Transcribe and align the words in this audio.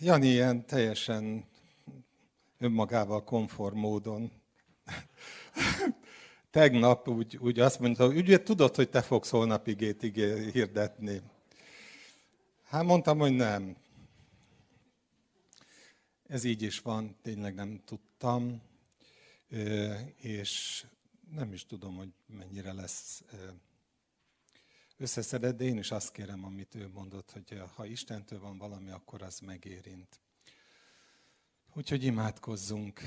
Jani 0.00 0.26
ilyen 0.26 0.66
teljesen 0.66 1.44
önmagával 2.58 3.24
konform 3.24 3.78
módon. 3.78 4.32
Tegnap 6.50 7.08
úgy, 7.08 7.36
úgy 7.36 7.58
azt 7.60 7.78
mondta, 7.78 8.06
hogy 8.06 8.16
ugye 8.16 8.42
tudod, 8.42 8.74
hogy 8.74 8.88
te 8.88 9.02
fogsz 9.02 9.30
holnap 9.30 9.66
igét 9.66 10.00
hirdetni. 10.52 11.20
Hát 12.64 12.84
mondtam, 12.84 13.18
hogy 13.18 13.32
nem. 13.32 13.76
Ez 16.26 16.44
így 16.44 16.62
is 16.62 16.80
van, 16.80 17.16
tényleg 17.22 17.54
nem 17.54 17.80
tudtam, 17.84 18.62
és 20.16 20.84
nem 21.34 21.52
is 21.52 21.66
tudom, 21.66 21.96
hogy 21.96 22.12
mennyire 22.26 22.72
lesz 22.72 23.22
összeszedett, 24.98 25.56
de 25.56 25.64
én 25.64 25.78
is 25.78 25.90
azt 25.90 26.12
kérem, 26.12 26.44
amit 26.44 26.74
ő 26.74 26.88
mondott, 26.88 27.30
hogy 27.30 27.62
ha 27.74 27.84
Istentől 27.84 28.40
van 28.40 28.58
valami, 28.58 28.90
akkor 28.90 29.22
az 29.22 29.38
megérint. 29.38 30.20
Úgyhogy 31.74 32.04
imádkozzunk. 32.04 33.00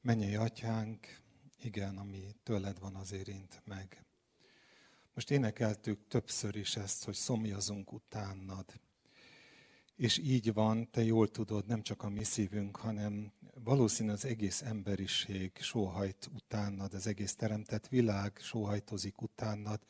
Menjél, 0.00 0.40
atyánk, 0.40 1.22
igen, 1.62 1.96
ami 1.96 2.34
tőled 2.42 2.78
van, 2.78 2.94
az 2.94 3.12
érint 3.12 3.62
meg. 3.64 4.04
Most 5.14 5.30
énekeltük 5.30 6.06
többször 6.08 6.56
is 6.56 6.76
ezt, 6.76 7.04
hogy 7.04 7.14
szomjazunk 7.14 7.92
utánad. 7.92 8.80
És 9.98 10.18
így 10.18 10.52
van, 10.52 10.90
te 10.90 11.04
jól 11.04 11.28
tudod, 11.28 11.66
nem 11.66 11.82
csak 11.82 12.02
a 12.02 12.08
mi 12.08 12.24
szívünk, 12.24 12.76
hanem 12.76 13.32
valószínű 13.64 14.10
az 14.10 14.24
egész 14.24 14.62
emberiség 14.62 15.52
sóhajt 15.60 16.28
utánad, 16.34 16.94
az 16.94 17.06
egész 17.06 17.34
teremtett 17.34 17.88
világ 17.88 18.38
sóhajtozik 18.40 19.22
utánad. 19.22 19.80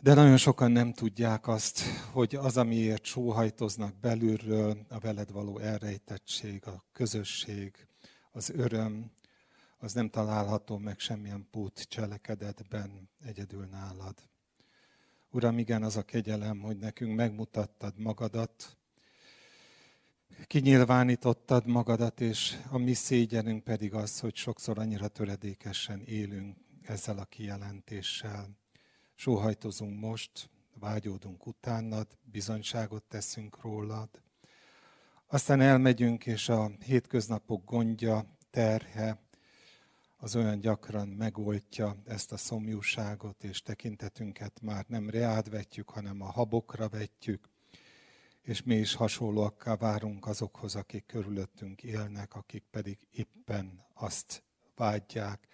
De 0.00 0.14
nagyon 0.14 0.36
sokan 0.36 0.70
nem 0.70 0.92
tudják 0.92 1.48
azt, 1.48 1.80
hogy 2.12 2.34
az, 2.34 2.56
amiért 2.56 3.04
sóhajtoznak 3.04 4.00
belülről, 4.00 4.86
a 4.88 4.98
veled 4.98 5.32
való 5.32 5.58
elrejtettség, 5.58 6.66
a 6.66 6.84
közösség, 6.92 7.86
az 8.32 8.50
öröm, 8.50 9.10
az 9.78 9.92
nem 9.92 10.08
található 10.08 10.78
meg 10.78 10.98
semmilyen 10.98 11.46
pót 11.50 11.80
cselekedetben 11.88 13.10
egyedül 13.24 13.64
nálad. 13.64 14.33
Uram, 15.34 15.58
igen, 15.58 15.82
az 15.82 15.96
a 15.96 16.02
kegyelem, 16.02 16.60
hogy 16.60 16.76
nekünk 16.76 17.16
megmutattad 17.16 17.98
magadat, 17.98 18.76
kinyilvánítottad 20.46 21.66
magadat, 21.66 22.20
és 22.20 22.56
a 22.70 22.78
mi 22.78 22.92
szégyenünk 22.92 23.64
pedig 23.64 23.94
az, 23.94 24.20
hogy 24.20 24.34
sokszor 24.34 24.78
annyira 24.78 25.08
töredékesen 25.08 26.00
élünk 26.00 26.56
ezzel 26.82 27.18
a 27.18 27.24
kijelentéssel. 27.24 28.48
Sóhajtozunk 29.14 30.00
most, 30.00 30.50
vágyódunk 30.80 31.46
utánad, 31.46 32.06
bizonyságot 32.22 33.02
teszünk 33.02 33.62
rólad. 33.62 34.08
Aztán 35.26 35.60
elmegyünk, 35.60 36.26
és 36.26 36.48
a 36.48 36.70
hétköznapok 36.84 37.64
gondja, 37.64 38.36
terhe, 38.50 39.23
az 40.24 40.36
olyan 40.36 40.60
gyakran 40.60 41.08
megoltja 41.08 41.96
ezt 42.04 42.32
a 42.32 42.36
szomjúságot, 42.36 43.44
és 43.44 43.62
tekintetünket 43.62 44.60
már 44.60 44.84
nem 44.88 45.10
reád 45.10 45.50
vetjük, 45.50 45.90
hanem 45.90 46.20
a 46.22 46.30
habokra 46.30 46.88
vetjük, 46.88 47.48
és 48.42 48.62
mi 48.62 48.74
is 48.74 48.94
hasonlóakká 48.94 49.76
várunk 49.76 50.26
azokhoz, 50.26 50.76
akik 50.76 51.06
körülöttünk 51.06 51.82
élnek, 51.82 52.34
akik 52.34 52.64
pedig 52.70 52.98
éppen 53.10 53.84
azt 53.94 54.44
vágyják, 54.76 55.46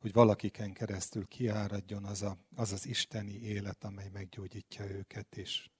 hogy 0.00 0.12
valakiken 0.12 0.72
keresztül 0.72 1.26
kiáradjon 1.26 2.04
az, 2.04 2.22
a, 2.22 2.36
az 2.56 2.72
az 2.72 2.86
isteni 2.86 3.40
élet, 3.42 3.84
amely 3.84 4.08
meggyógyítja 4.12 4.90
őket 4.90 5.36
is. 5.36 5.70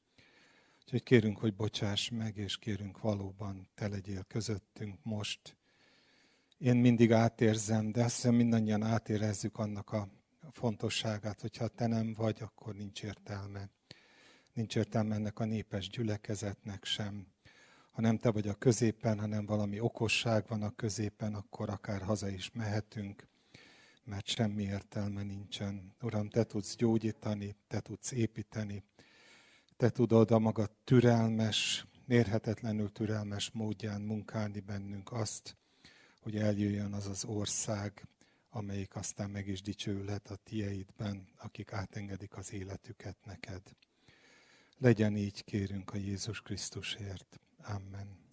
Úgyhogy 0.84 1.03
kérünk, 1.03 1.39
hogy 1.39 1.55
bocsáss 1.55 2.09
meg, 2.09 2.36
és 2.36 2.59
kérünk 2.59 3.00
valóban, 3.00 3.69
te 3.75 3.89
legyél 3.89 4.22
közöttünk 4.22 4.98
most. 5.03 5.57
Én 6.58 6.76
mindig 6.76 7.12
átérzem, 7.12 7.92
de 7.92 8.04
azt 8.04 8.14
hiszem 8.14 8.34
mindannyian 8.34 8.82
átérezzük 8.82 9.58
annak 9.58 9.92
a 9.92 10.08
fontosságát, 10.52 11.41
hogyha 11.41 11.69
te 11.69 11.86
nem 11.86 12.12
vagy, 12.12 12.38
akkor 12.41 12.74
nincs 12.74 13.02
értelme. 13.02 13.69
Nincs 14.52 14.76
értelme 14.76 15.14
ennek 15.14 15.38
a 15.38 15.44
népes 15.44 15.88
gyülekezetnek 15.88 16.84
sem. 16.84 17.26
Ha 17.91 18.00
nem 18.00 18.19
te 18.19 18.30
vagy 18.30 18.48
a 18.48 18.54
középen, 18.54 19.19
hanem 19.19 19.46
valami 19.46 19.80
okosság 19.80 20.44
van 20.48 20.62
a 20.62 20.70
középen, 20.70 21.34
akkor 21.34 21.70
akár 21.70 22.02
haza 22.02 22.28
is 22.28 22.50
mehetünk, 22.52 23.26
mert 24.04 24.26
semmi 24.26 24.62
értelme 24.62 25.22
nincsen. 25.22 25.94
Uram, 26.00 26.28
te 26.28 26.44
tudsz 26.44 26.76
gyógyítani, 26.76 27.56
te 27.69 27.80
tudsz 27.80 28.12
építeni, 28.12 28.84
te 29.76 29.90
tudod 29.90 30.30
a 30.30 30.38
magad 30.38 30.70
türelmes, 30.84 31.86
mérhetetlenül 32.04 32.92
türelmes 32.92 33.50
módján 33.50 34.00
munkálni 34.00 34.60
bennünk 34.60 35.12
azt, 35.12 35.56
hogy 36.21 36.37
eljöjjön 36.37 36.93
az 36.93 37.06
az 37.06 37.25
ország, 37.25 38.06
amelyik 38.51 38.97
aztán 38.97 39.31
meg 39.31 39.49
is 39.49 39.62
dicsőülhet 39.62 40.31
a 40.31 40.37
tieidben, 40.37 41.29
akik 41.37 41.73
átengedik 41.73 42.37
az 42.37 42.53
életüket 42.53 43.17
neked. 43.25 43.62
Legyen 44.79 45.17
így, 45.17 45.45
kérünk 45.45 45.93
a 45.93 45.97
Jézus 45.97 46.43
Krisztusért. 46.43 47.41
Amen. 47.62 48.27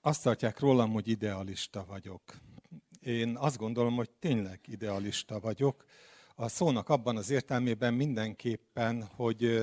Azt 0.00 0.22
tartják 0.22 0.58
rólam, 0.58 0.92
hogy 0.92 1.08
idealista 1.08 1.84
vagyok. 1.84 2.22
Én 3.00 3.36
azt 3.36 3.56
gondolom, 3.56 3.94
hogy 3.94 4.10
tényleg 4.10 4.60
idealista 4.64 5.40
vagyok. 5.40 5.84
A 6.38 6.48
szónak 6.48 6.88
abban 6.88 7.16
az 7.16 7.30
értelmében 7.30 7.94
mindenképpen, 7.94 9.08
hogy 9.14 9.62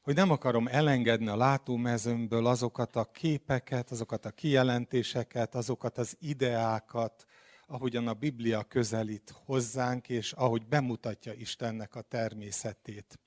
hogy 0.00 0.14
nem 0.14 0.30
akarom 0.30 0.66
elengedni 0.66 1.28
a 1.28 1.36
látómezőmből 1.36 2.46
azokat 2.46 2.96
a 2.96 3.04
képeket, 3.04 3.90
azokat 3.90 4.24
a 4.24 4.30
kijelentéseket, 4.30 5.54
azokat 5.54 5.98
az 5.98 6.16
ideákat, 6.20 7.24
ahogyan 7.66 8.08
a 8.08 8.12
Biblia 8.14 8.62
közelít 8.62 9.34
hozzánk, 9.44 10.08
és 10.08 10.32
ahogy 10.32 10.66
bemutatja 10.66 11.32
Istennek 11.32 11.94
a 11.94 12.00
természetét. 12.00 13.18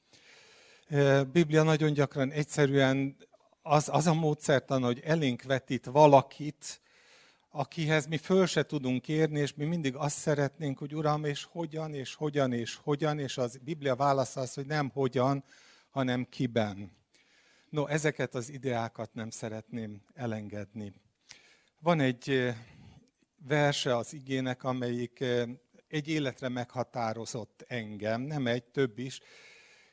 Biblia 1.31 1.63
nagyon 1.63 1.93
gyakran 1.93 2.31
egyszerűen 2.31 3.17
az, 3.61 3.89
az 3.91 4.07
a 4.07 4.13
módszertan, 4.13 4.83
hogy 4.83 4.99
elénk 4.99 5.41
vetít 5.41 5.85
valakit, 5.85 6.81
akihez 7.49 8.05
mi 8.05 8.17
föl 8.17 8.45
se 8.45 8.63
tudunk 8.63 9.07
érni, 9.07 9.39
és 9.39 9.53
mi 9.53 9.65
mindig 9.65 9.95
azt 9.95 10.17
szeretnénk, 10.17 10.77
hogy 10.77 10.95
Uram, 10.95 11.23
és 11.23 11.43
hogyan, 11.43 11.93
és 11.93 12.13
hogyan, 12.13 12.53
és 12.53 12.75
hogyan, 12.75 13.19
és 13.19 13.37
az 13.37 13.57
Biblia 13.63 13.95
válasza 13.95 14.41
az, 14.41 14.53
hogy 14.53 14.65
nem 14.65 14.89
hogyan, 14.89 15.43
hanem 15.89 16.25
kiben. 16.29 16.97
No, 17.69 17.85
ezeket 17.85 18.35
az 18.35 18.49
ideákat 18.49 19.13
nem 19.13 19.29
szeretném 19.29 20.01
elengedni. 20.13 20.93
Van 21.79 21.99
egy 21.99 22.53
verse 23.47 23.95
az 23.95 24.13
igének, 24.13 24.63
amelyik 24.63 25.23
egy 25.87 26.07
életre 26.07 26.49
meghatározott 26.49 27.65
engem, 27.67 28.21
nem 28.21 28.47
egy, 28.47 28.63
több 28.63 28.99
is. 28.99 29.19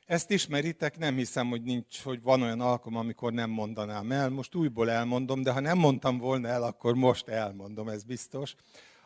Ezt 0.07 0.31
ismeritek, 0.31 0.99
nem 0.99 1.17
hiszem, 1.17 1.49
hogy 1.49 1.63
nincs, 1.63 2.03
hogy 2.03 2.23
van 2.23 2.43
olyan 2.43 2.61
alkalom, 2.61 2.99
amikor 2.99 3.33
nem 3.33 3.51
mondanám 3.51 4.13
el. 4.13 4.29
Most 4.29 4.55
újból 4.55 4.91
elmondom, 4.91 5.43
de 5.43 5.53
ha 5.53 5.61
nem 5.61 5.79
mondtam 5.79 6.19
volna 6.19 6.49
el, 6.49 6.63
akkor 6.63 6.95
most 6.95 7.29
elmondom, 7.29 7.89
ez 7.89 8.05
biztos. 8.05 8.55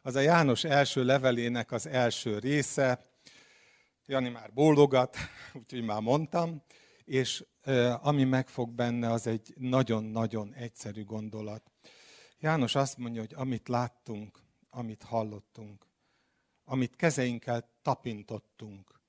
Az 0.03 0.15
a 0.15 0.21
János 0.21 0.65
első 0.65 1.05
levelének 1.05 1.73
az 1.73 1.87
első 1.87 2.39
része. 2.39 3.01
Jani 4.07 4.29
már 4.29 4.53
bólogat, 4.53 5.17
úgyhogy 5.61 5.85
már 5.85 6.01
mondtam 6.01 6.63
és 7.11 7.45
ami 8.01 8.25
megfog 8.25 8.71
benne, 8.71 9.11
az 9.11 9.27
egy 9.27 9.55
nagyon-nagyon 9.57 10.55
egyszerű 10.55 11.05
gondolat. 11.05 11.71
János 12.39 12.75
azt 12.75 12.97
mondja, 12.97 13.21
hogy 13.21 13.35
amit 13.35 13.69
láttunk, 13.69 14.43
amit 14.69 15.03
hallottunk, 15.03 15.87
amit 16.65 16.97
kezeinkkel 16.97 17.71
tapintottunk, 17.83 19.00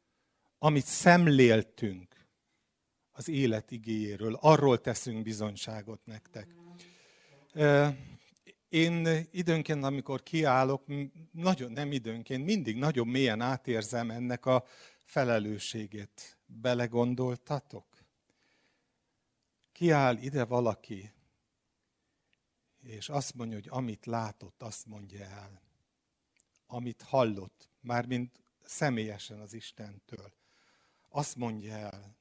amit 0.64 0.86
szemléltünk 0.86 2.28
az 3.12 3.28
élet 3.28 3.72
igéjéről, 3.72 4.38
arról 4.42 4.82
teszünk 4.82 5.24
bizonyságot 5.24 6.06
nektek. 6.06 6.56
Én 8.70 9.28
időnként, 9.32 9.84
amikor 9.84 10.24
kiállok, 10.24 10.84
nagyon 11.32 11.72
nem 11.72 11.92
időnként, 11.92 12.46
mindig 12.46 12.78
nagyon 12.78 13.08
mélyen 13.08 13.42
átérzem 13.42 14.12
ennek 14.12 14.46
a 14.46 14.66
felelősségét. 15.04 16.38
Belegondoltatok? 16.46 17.86
kiáll 19.82 20.18
ide 20.18 20.46
valaki, 20.46 21.12
és 22.80 23.10
azt 23.10 23.34
mondja, 23.34 23.56
hogy 23.56 23.68
amit 23.70 24.06
látott, 24.06 24.64
azt 24.64 24.86
mondja 24.86 25.26
el. 25.26 25.62
Amit 26.66 27.02
hallott, 27.02 27.70
mármint 27.80 28.44
személyesen 28.64 29.40
az 29.40 29.54
Istentől, 29.54 30.34
azt 31.12 31.36
mondja 31.36 31.74
el. 31.74 32.16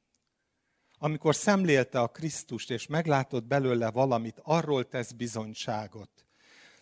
Amikor 0.98 1.34
szemlélte 1.34 2.00
a 2.00 2.08
Krisztust, 2.08 2.70
és 2.70 2.87
meglátott 2.87 3.44
belőle 3.44 3.90
valamit, 3.90 4.40
arról 4.42 4.88
tesz 4.88 5.12
bizonyságot. 5.12 6.10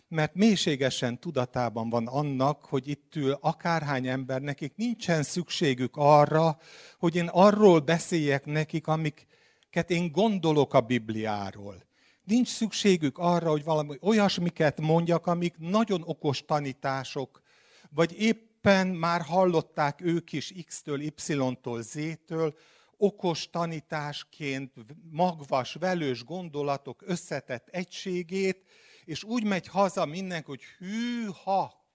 mert 0.09 0.35
mélységesen 0.35 1.19
tudatában 1.19 1.89
van 1.89 2.07
annak, 2.07 2.65
hogy 2.65 2.87
itt 2.87 3.15
ül 3.15 3.37
akárhány 3.41 4.07
ember, 4.07 4.41
nekik 4.41 4.75
nincsen 4.75 5.23
szükségük 5.23 5.97
arra, 5.97 6.57
hogy 6.97 7.15
én 7.15 7.27
arról 7.27 7.79
beszéljek 7.79 8.45
nekik, 8.45 8.87
amiket 8.87 9.89
én 9.89 10.11
gondolok 10.11 10.73
a 10.73 10.81
Bibliáról. 10.81 11.87
Nincs 12.23 12.47
szükségük 12.47 13.17
arra, 13.17 13.49
hogy 13.49 13.63
valami 13.63 13.97
olyasmiket 14.01 14.81
mondjak, 14.81 15.27
amik 15.27 15.55
nagyon 15.57 16.01
okos 16.05 16.45
tanítások, 16.45 17.41
vagy 17.89 18.15
éppen 18.59 18.87
már 18.87 19.21
hallották 19.21 20.01
ők 20.01 20.31
is 20.31 20.53
X-től, 20.65 21.01
Y-tól, 21.01 21.81
Z-től, 21.81 22.57
okos 22.97 23.49
tanításként, 23.49 24.73
magvas, 25.11 25.73
velős 25.73 26.23
gondolatok 26.23 27.01
összetett 27.05 27.67
egységét, 27.67 28.69
és 29.05 29.23
úgy 29.23 29.43
megy 29.43 29.67
haza 29.67 30.05
mindenki, 30.05 30.47
hogy 30.47 30.63
hűha, 30.63 31.87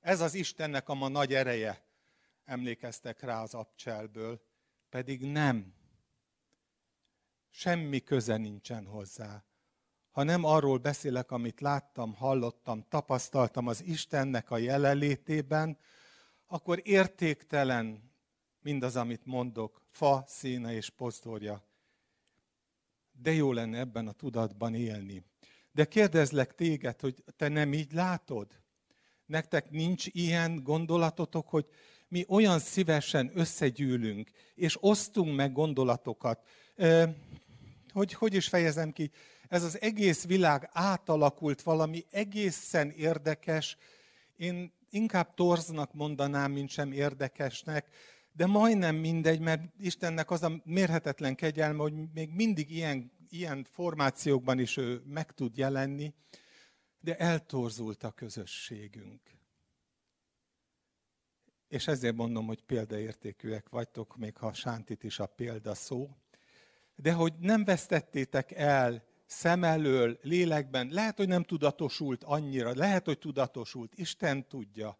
ez 0.00 0.20
az 0.20 0.34
Istennek 0.34 0.88
a 0.88 0.94
ma 0.94 1.08
nagy 1.08 1.34
ereje. 1.34 1.82
Emlékeztek 2.44 3.22
rá 3.22 3.42
az 3.42 3.54
abcselből, 3.54 4.40
pedig 4.90 5.20
nem. 5.24 5.74
Semmi 7.50 8.00
köze 8.00 8.36
nincsen 8.36 8.86
hozzá. 8.86 9.44
Ha 10.10 10.22
nem 10.22 10.44
arról 10.44 10.78
beszélek, 10.78 11.30
amit 11.30 11.60
láttam, 11.60 12.14
hallottam, 12.14 12.86
tapasztaltam 12.88 13.66
az 13.66 13.82
Istennek 13.82 14.50
a 14.50 14.58
jelenlétében, 14.58 15.78
akkor 16.52 16.80
értéktelen 16.82 18.10
mindaz, 18.62 18.96
amit 18.96 19.24
mondok, 19.24 19.82
fa, 19.90 20.24
színe 20.26 20.72
és 20.72 20.90
pozdorja. 20.90 21.62
De 23.12 23.32
jó 23.32 23.52
lenne 23.52 23.78
ebben 23.78 24.08
a 24.08 24.12
tudatban 24.12 24.74
élni. 24.74 25.24
De 25.72 25.84
kérdezlek 25.84 26.54
téged, 26.54 27.00
hogy 27.00 27.24
te 27.36 27.48
nem 27.48 27.72
így 27.72 27.92
látod? 27.92 28.46
Nektek 29.26 29.70
nincs 29.70 30.06
ilyen 30.06 30.62
gondolatotok, 30.62 31.48
hogy 31.48 31.66
mi 32.08 32.24
olyan 32.28 32.58
szívesen 32.58 33.30
összegyűlünk, 33.34 34.30
és 34.54 34.76
osztunk 34.80 35.36
meg 35.36 35.52
gondolatokat. 35.52 36.48
Hogy, 37.92 38.12
hogy 38.12 38.34
is 38.34 38.48
fejezem 38.48 38.92
ki? 38.92 39.10
Ez 39.48 39.62
az 39.62 39.80
egész 39.80 40.24
világ 40.24 40.68
átalakult 40.72 41.62
valami 41.62 42.04
egészen 42.10 42.90
érdekes. 42.90 43.76
Én 44.36 44.80
inkább 44.92 45.34
torznak 45.34 45.92
mondanám, 45.92 46.52
mint 46.52 46.68
sem 46.68 46.92
érdekesnek, 46.92 47.88
de 48.32 48.46
majdnem 48.46 48.96
mindegy, 48.96 49.40
mert 49.40 49.62
Istennek 49.78 50.30
az 50.30 50.42
a 50.42 50.60
mérhetetlen 50.64 51.34
kegyelme, 51.34 51.82
hogy 51.82 51.94
még 52.12 52.30
mindig 52.30 52.70
ilyen 52.70 53.12
ilyen 53.32 53.64
formációkban 53.70 54.58
is 54.58 54.76
ő 54.76 55.02
meg 55.04 55.32
tud 55.32 55.56
jelenni, 55.56 56.14
de 57.00 57.16
eltorzult 57.16 58.02
a 58.02 58.10
közösségünk. 58.10 59.20
És 61.68 61.86
ezért 61.86 62.16
mondom, 62.16 62.46
hogy 62.46 62.62
példaértékűek 62.62 63.68
vagytok, 63.68 64.16
még 64.16 64.36
ha 64.36 64.52
Sántit 64.52 65.02
is 65.02 65.18
a 65.18 65.26
példa 65.26 65.74
szó. 65.74 66.16
De 66.94 67.12
hogy 67.12 67.34
nem 67.38 67.64
vesztettétek 67.64 68.50
el 68.50 69.04
szem 69.32 69.64
elől, 69.64 70.18
lélekben, 70.22 70.88
lehet, 70.90 71.16
hogy 71.16 71.28
nem 71.28 71.42
tudatosult 71.42 72.24
annyira, 72.24 72.74
lehet, 72.74 73.04
hogy 73.04 73.18
tudatosult, 73.18 73.94
Isten 73.94 74.48
tudja. 74.48 74.98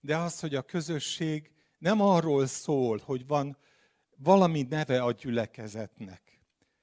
De 0.00 0.16
az, 0.16 0.40
hogy 0.40 0.54
a 0.54 0.62
közösség 0.62 1.50
nem 1.78 2.00
arról 2.00 2.46
szól, 2.46 3.00
hogy 3.04 3.26
van 3.26 3.56
valami 4.16 4.62
neve 4.62 5.02
a 5.02 5.12
gyülekezetnek, 5.12 6.40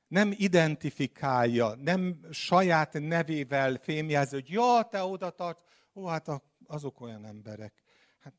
nem 0.07 0.33
identifikálja, 0.35 1.75
nem 1.75 2.19
saját 2.31 2.93
nevével 2.93 3.79
fémjelzi, 3.81 4.35
hogy 4.35 4.49
ja, 4.49 4.87
te 4.89 5.03
oda 5.03 5.29
tart, 5.29 5.59
ó, 5.93 6.05
hát 6.05 6.27
azok 6.67 7.01
olyan 7.01 7.25
emberek. 7.25 7.73
Hát, 8.19 8.33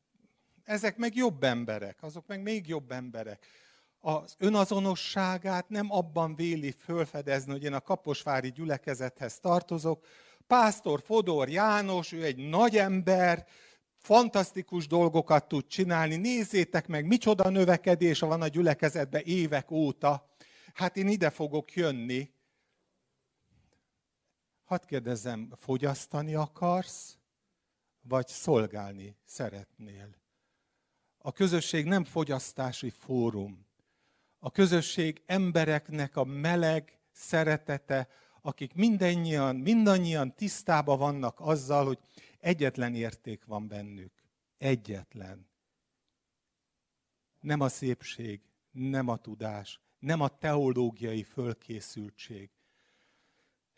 ezek 0.63 0.97
meg 0.97 1.15
jobb 1.15 1.43
emberek, 1.43 2.03
azok 2.03 2.27
meg 2.27 2.41
még 2.41 2.67
jobb 2.67 2.91
emberek. 2.91 3.45
Az 4.07 4.35
önazonosságát 4.37 5.69
nem 5.69 5.91
abban 5.91 6.35
véli 6.35 6.71
fölfedezni, 6.71 7.51
hogy 7.51 7.63
én 7.63 7.73
a 7.73 7.81
Kaposvári 7.81 8.51
gyülekezethez 8.51 9.39
tartozok. 9.39 10.05
Pásztor 10.47 11.01
Fodor 11.05 11.49
János, 11.49 12.11
ő 12.11 12.23
egy 12.23 12.49
nagy 12.49 12.77
ember, 12.77 13.45
fantasztikus 13.97 14.87
dolgokat 14.87 15.47
tud 15.47 15.67
csinálni. 15.67 16.15
Nézzétek 16.15 16.87
meg, 16.87 17.05
micsoda 17.05 17.49
növekedés 17.49 18.19
van 18.19 18.41
a 18.41 18.47
gyülekezetben 18.47 19.21
évek 19.25 19.71
óta 19.71 20.29
hát 20.73 20.97
én 20.97 21.07
ide 21.07 21.29
fogok 21.29 21.73
jönni. 21.73 22.31
Hadd 24.63 24.85
kérdezzem, 24.85 25.51
fogyasztani 25.55 26.33
akarsz, 26.35 27.17
vagy 28.01 28.27
szolgálni 28.27 29.17
szeretnél? 29.25 30.15
A 31.17 31.31
közösség 31.31 31.85
nem 31.85 32.03
fogyasztási 32.03 32.89
fórum. 32.89 33.66
A 34.39 34.51
közösség 34.51 35.21
embereknek 35.25 36.15
a 36.15 36.23
meleg 36.23 36.99
szeretete, 37.11 38.09
akik 38.41 38.73
mindannyian, 38.73 39.55
mindannyian 39.55 40.35
tisztában 40.35 40.97
vannak 40.97 41.39
azzal, 41.39 41.85
hogy 41.85 41.99
egyetlen 42.39 42.95
érték 42.95 43.45
van 43.45 43.67
bennük. 43.67 44.11
Egyetlen. 44.57 45.47
Nem 47.39 47.59
a 47.59 47.69
szépség, 47.69 48.41
nem 48.71 49.07
a 49.07 49.17
tudás, 49.17 49.79
nem 49.99 50.21
a 50.21 50.27
teológiai 50.27 51.23
fölkészültség. 51.23 52.49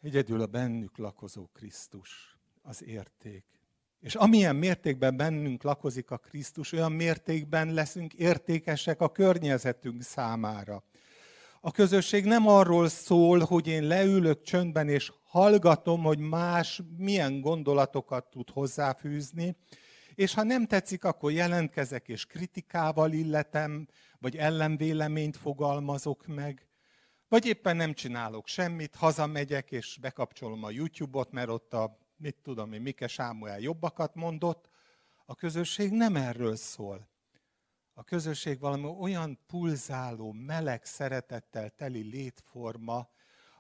Egyedül 0.02 0.42
a 0.42 0.46
bennük 0.46 0.98
lakozó 0.98 1.48
Krisztus 1.48 2.38
az 2.62 2.84
érték. 2.84 3.59
És 4.00 4.16
amilyen 4.16 4.56
mértékben 4.56 5.18
bennünk 5.18 5.64
lakozik 5.64 6.12
a 6.12 6.18
Krisztus, 6.18 6.72
olyan 6.72 6.92
mértékben 6.92 7.74
leszünk 7.74 8.14
értékesek 8.14 9.02
a 9.02 9.12
környezetünk 9.12 10.02
számára. 10.02 10.84
A 11.62 11.72
közösség 11.72 12.26
nem 12.26 12.48
arról 12.48 12.88
szól, 12.88 13.40
hogy 13.40 13.68
én 13.68 13.84
leülök 13.84 14.42
csöndben 14.42 14.90
és 14.90 15.12
hallgatom, 15.24 16.04
hogy 16.04 16.20
más 16.20 16.82
milyen 16.98 17.42
gondolatokat 17.42 18.26
tud 18.30 18.50
hozzáfűzni, 18.50 19.56
és 20.16 20.34
ha 20.34 20.44
nem 20.44 20.66
tetszik, 20.66 21.04
akkor 21.04 21.32
jelentkezek 21.32 22.08
és 22.08 22.26
kritikával 22.26 23.12
illetem, 23.12 23.88
vagy 24.20 24.36
ellenvéleményt 24.36 25.38
fogalmazok 25.38 26.28
meg, 26.28 26.68
vagy 27.28 27.46
éppen 27.46 27.76
nem 27.76 27.94
csinálok 27.94 28.48
semmit, 28.48 28.96
hazamegyek 28.96 29.72
és 29.72 29.98
bekapcsolom 30.02 30.64
a 30.64 30.72
YouTube-ot, 30.72 31.32
mert 31.32 31.50
ott 31.50 31.74
a, 31.74 31.98
mit 32.20 32.38
tudom 32.42 32.74
én, 32.74 32.82
Mike 32.82 33.08
Sámuel 33.08 33.60
jobbakat 33.60 34.16
mondott. 34.16 34.70
A 35.26 35.36
közösség 35.36 35.92
nem 35.92 36.16
erről 36.16 36.56
szól. 36.56 37.10
A 37.94 38.04
közösség 38.04 38.60
valami 38.60 38.86
olyan 39.00 39.40
pulzáló, 39.48 40.32
meleg 40.32 40.86
szeretettel 40.86 41.70
teli 41.70 42.02
létforma, 42.02 43.10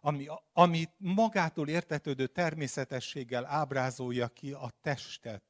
ami, 0.01 0.27
ami 0.53 0.89
magától 0.97 1.67
értetődő 1.67 2.27
természetességgel 2.27 3.45
ábrázolja 3.45 4.27
ki 4.27 4.51
a 4.51 4.71
testet, 4.81 5.43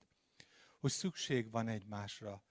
hogy 0.80 0.92
szükség 0.92 1.52
van 1.52 1.68
egymásra, 1.68 2.44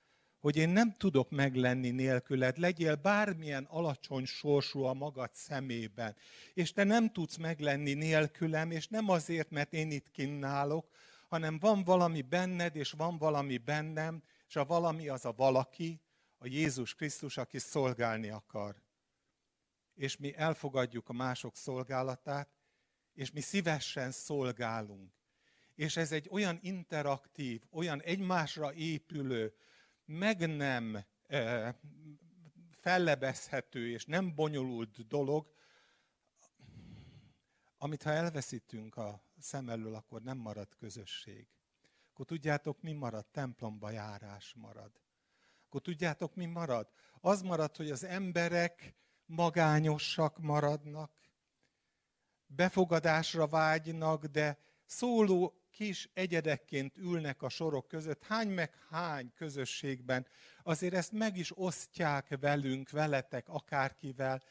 hogy 0.48 0.56
én 0.56 0.68
nem 0.68 0.96
tudok 0.96 1.30
meglenni 1.30 1.90
nélküled, 1.90 2.58
legyél 2.58 2.94
bármilyen 2.94 3.64
alacsony 3.64 4.24
sorsú 4.24 4.82
a 4.82 4.92
magad 4.92 5.30
szemében, 5.34 6.16
és 6.54 6.72
te 6.72 6.84
nem 6.84 7.12
tudsz 7.12 7.36
meglenni 7.36 7.92
nélkülem, 7.92 8.70
és 8.70 8.88
nem 8.88 9.08
azért, 9.08 9.50
mert 9.50 9.72
én 9.72 9.90
itt 9.90 10.10
kinnálok, 10.10 10.88
hanem 11.28 11.58
van 11.58 11.84
valami 11.84 12.22
benned, 12.22 12.76
és 12.76 12.90
van 12.90 13.18
valami 13.18 13.58
bennem, 13.58 14.22
és 14.46 14.56
a 14.56 14.64
valami 14.64 15.08
az 15.08 15.24
a 15.24 15.32
valaki, 15.32 16.00
a 16.38 16.46
Jézus 16.46 16.94
Krisztus, 16.94 17.36
aki 17.36 17.58
szolgálni 17.58 18.28
akar. 18.28 18.82
És 19.94 20.16
mi 20.16 20.36
elfogadjuk 20.36 21.08
a 21.08 21.12
mások 21.12 21.56
szolgálatát, 21.56 22.48
és 23.14 23.30
mi 23.30 23.40
szívesen 23.40 24.10
szolgálunk. 24.10 25.12
És 25.74 25.96
ez 25.96 26.12
egy 26.12 26.28
olyan 26.30 26.58
interaktív, 26.62 27.62
olyan 27.70 28.02
egymásra 28.02 28.72
épülő, 28.74 29.54
meg 30.08 30.56
nem 30.56 31.04
e, 31.26 31.74
fellebezhető 32.70 33.90
és 33.90 34.04
nem 34.04 34.34
bonyolult 34.34 35.06
dolog, 35.06 35.52
amit 37.78 38.02
ha 38.02 38.10
elveszítünk 38.10 38.96
a 38.96 39.22
szem 39.38 39.68
elől, 39.68 39.94
akkor 39.94 40.22
nem 40.22 40.36
marad 40.36 40.74
közösség. 40.76 41.48
Akkor 42.12 42.26
tudjátok, 42.26 42.82
mi 42.82 42.92
marad? 42.92 43.26
Templomba 43.26 43.90
járás 43.90 44.54
marad. 44.56 44.92
Akkor 45.66 45.80
tudjátok, 45.80 46.34
mi 46.34 46.46
marad? 46.46 46.88
Az 47.20 47.42
marad, 47.42 47.76
hogy 47.76 47.90
az 47.90 48.04
emberek 48.04 48.94
magányosak 49.26 50.38
maradnak, 50.38 51.12
befogadásra 52.46 53.46
vágynak, 53.46 54.24
de 54.24 54.58
szóló 54.86 55.57
kis 55.78 56.08
egyedekként 56.14 56.96
ülnek 56.96 57.42
a 57.42 57.48
sorok 57.48 57.88
között, 57.88 58.24
hány 58.24 58.48
meg 58.48 58.74
hány 58.90 59.32
közösségben, 59.34 60.26
azért 60.62 60.94
ezt 60.94 61.12
meg 61.12 61.36
is 61.36 61.58
osztják 61.58 62.36
velünk, 62.40 62.90
veletek, 62.90 63.48
akárkivel, 63.48 64.42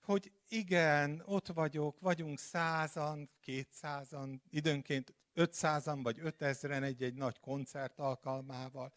hogy 0.00 0.32
igen, 0.48 1.22
ott 1.26 1.46
vagyok, 1.46 2.00
vagyunk 2.00 2.38
százan, 2.38 3.30
kétszázan, 3.40 4.42
időnként 4.50 5.14
500-an 5.34 6.00
vagy 6.02 6.18
5000-en 6.22 6.82
egy-egy 6.82 7.14
nagy 7.14 7.40
koncert 7.40 7.98
alkalmával, 7.98 8.92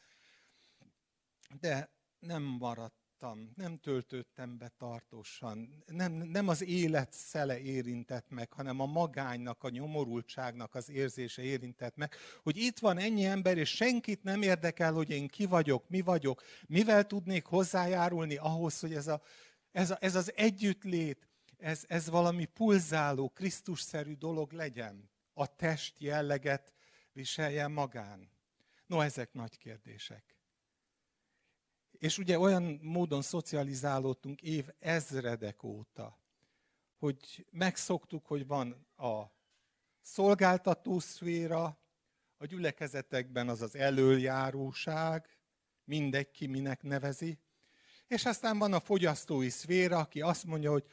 de 1.60 1.90
nem 2.20 2.58
maradtam, 3.24 3.52
nem 3.56 3.78
töltöttem 3.78 4.58
be 4.58 4.72
tartósan, 4.78 5.84
nem, 5.86 6.12
nem 6.12 6.48
az 6.48 6.64
élet 6.64 7.14
szele 7.14 7.60
érintett 7.60 8.30
meg, 8.30 8.54
hanem 8.54 8.80
a 8.80 8.86
magánynak, 8.86 9.64
a 9.64 9.70
nyomorultságnak 9.70 10.76
az 10.76 10.90
érzése 10.90 11.42
érintett 11.42 11.96
meg, 11.96 12.16
hogy 12.44 12.58
itt 12.58 12.80
van 12.80 12.98
ennyi 12.98 13.26
ember, 13.26 13.58
és 13.58 13.70
senkit 13.70 14.24
nem 14.24 14.42
érdekel, 14.42 14.94
hogy 14.94 15.10
én 15.10 15.28
ki 15.28 15.46
vagyok, 15.46 15.90
mi 15.90 16.02
vagyok, 16.02 16.44
mivel 16.68 17.08
tudnék 17.08 17.46
hozzájárulni 17.46 18.36
ahhoz, 18.36 18.80
hogy 18.80 18.94
ez, 18.94 19.08
a, 19.08 19.22
ez, 19.72 19.92
a, 19.92 19.98
ez 20.00 20.16
az 20.16 20.32
együttlét, 20.36 21.28
ez, 21.58 21.84
ez 21.88 22.10
valami 22.10 22.46
pulzáló, 22.46 23.30
Krisztusszerű 23.30 24.14
dolog 24.14 24.52
legyen. 24.52 25.12
A 25.34 25.56
test 25.56 26.00
jelleget 26.00 26.74
viseljen 27.14 27.72
magán. 27.72 28.32
No, 28.86 29.02
ezek 29.02 29.34
nagy 29.34 29.58
kérdések. 29.58 30.43
És 32.04 32.18
ugye 32.18 32.40
olyan 32.40 32.80
módon 32.82 33.22
szocializálódtunk 33.22 34.42
év 34.42 34.70
ezredek 34.80 35.64
óta, 35.64 36.20
hogy 36.98 37.48
megszoktuk, 37.52 38.26
hogy 38.26 38.48
van 38.48 38.88
a 38.98 39.24
szolgáltató 40.02 41.00
szféra, 41.00 41.78
a 42.38 42.46
gyülekezetekben 42.46 43.50
az 43.50 43.62
az 43.62 43.76
előjáróság, 43.76 45.38
mindegy 45.84 46.32
ki 46.32 46.48
minek 46.48 46.82
nevezi, 46.82 47.38
és 48.08 48.26
aztán 48.26 48.58
van 48.58 48.74
a 48.74 48.80
fogyasztói 48.80 49.50
szféra, 49.50 49.98
aki 49.98 50.22
azt 50.22 50.46
mondja, 50.46 50.72
hogy 50.72 50.86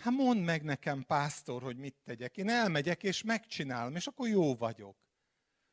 hát 0.00 0.12
mondd 0.12 0.40
meg 0.40 0.62
nekem, 0.62 1.04
pásztor, 1.06 1.62
hogy 1.62 1.76
mit 1.76 1.96
tegyek. 2.04 2.36
Én 2.36 2.48
elmegyek 2.48 3.02
és 3.02 3.22
megcsinálom, 3.22 3.96
és 3.96 4.06
akkor 4.06 4.28
jó 4.28 4.54
vagyok. 4.54 4.96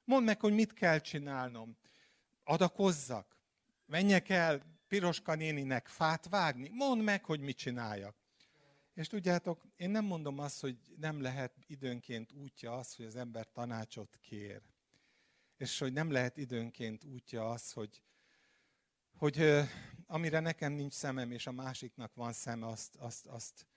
Mondd 0.03 0.25
meg, 0.25 0.39
hogy 0.39 0.53
mit 0.53 0.73
kell 0.73 0.99
csinálnom. 0.99 1.77
Adakozzak. 2.43 3.36
Menjek 3.87 4.29
el 4.29 4.61
Piroska 4.87 5.35
néninek 5.35 5.87
fát 5.87 6.29
vágni. 6.29 6.69
Mondd 6.69 7.01
meg, 7.01 7.25
hogy 7.25 7.39
mit 7.39 7.57
csináljak. 7.57 8.15
És 8.93 9.07
tudjátok, 9.07 9.65
én 9.75 9.89
nem 9.89 10.05
mondom 10.05 10.39
azt, 10.39 10.61
hogy 10.61 10.77
nem 10.97 11.21
lehet 11.21 11.53
időnként 11.67 12.31
útja 12.31 12.77
az, 12.77 12.95
hogy 12.95 13.05
az 13.05 13.15
ember 13.15 13.51
tanácsot 13.51 14.17
kér. 14.21 14.61
És 15.57 15.79
hogy 15.79 15.93
nem 15.93 16.11
lehet 16.11 16.37
időnként 16.37 17.03
útja 17.03 17.49
az, 17.49 17.71
hogy, 17.71 18.01
hogy 19.17 19.63
amire 20.05 20.39
nekem 20.39 20.71
nincs 20.73 20.93
szemem, 20.93 21.31
és 21.31 21.47
a 21.47 21.51
másiknak 21.51 22.13
van 22.13 22.33
szeme, 22.33 22.67
azt, 22.67 22.95
azt, 22.95 23.25
azt, 23.25 23.67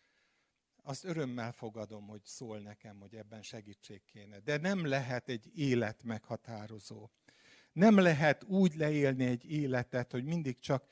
azt 0.82 1.04
örömmel 1.04 1.52
fogadom, 1.52 2.06
hogy 2.06 2.24
szól 2.24 2.58
nekem, 2.58 3.00
hogy 3.00 3.14
ebben 3.14 3.42
segítség 3.42 4.04
kéne. 4.04 4.38
De 4.38 4.56
nem 4.56 4.86
lehet 4.86 5.28
egy 5.28 5.58
élet 5.58 6.02
meghatározó. 6.02 7.10
Nem 7.80 7.98
lehet 7.98 8.44
úgy 8.44 8.74
leélni 8.74 9.24
egy 9.24 9.50
életet, 9.50 10.10
hogy 10.10 10.24
mindig 10.24 10.58
csak 10.58 10.84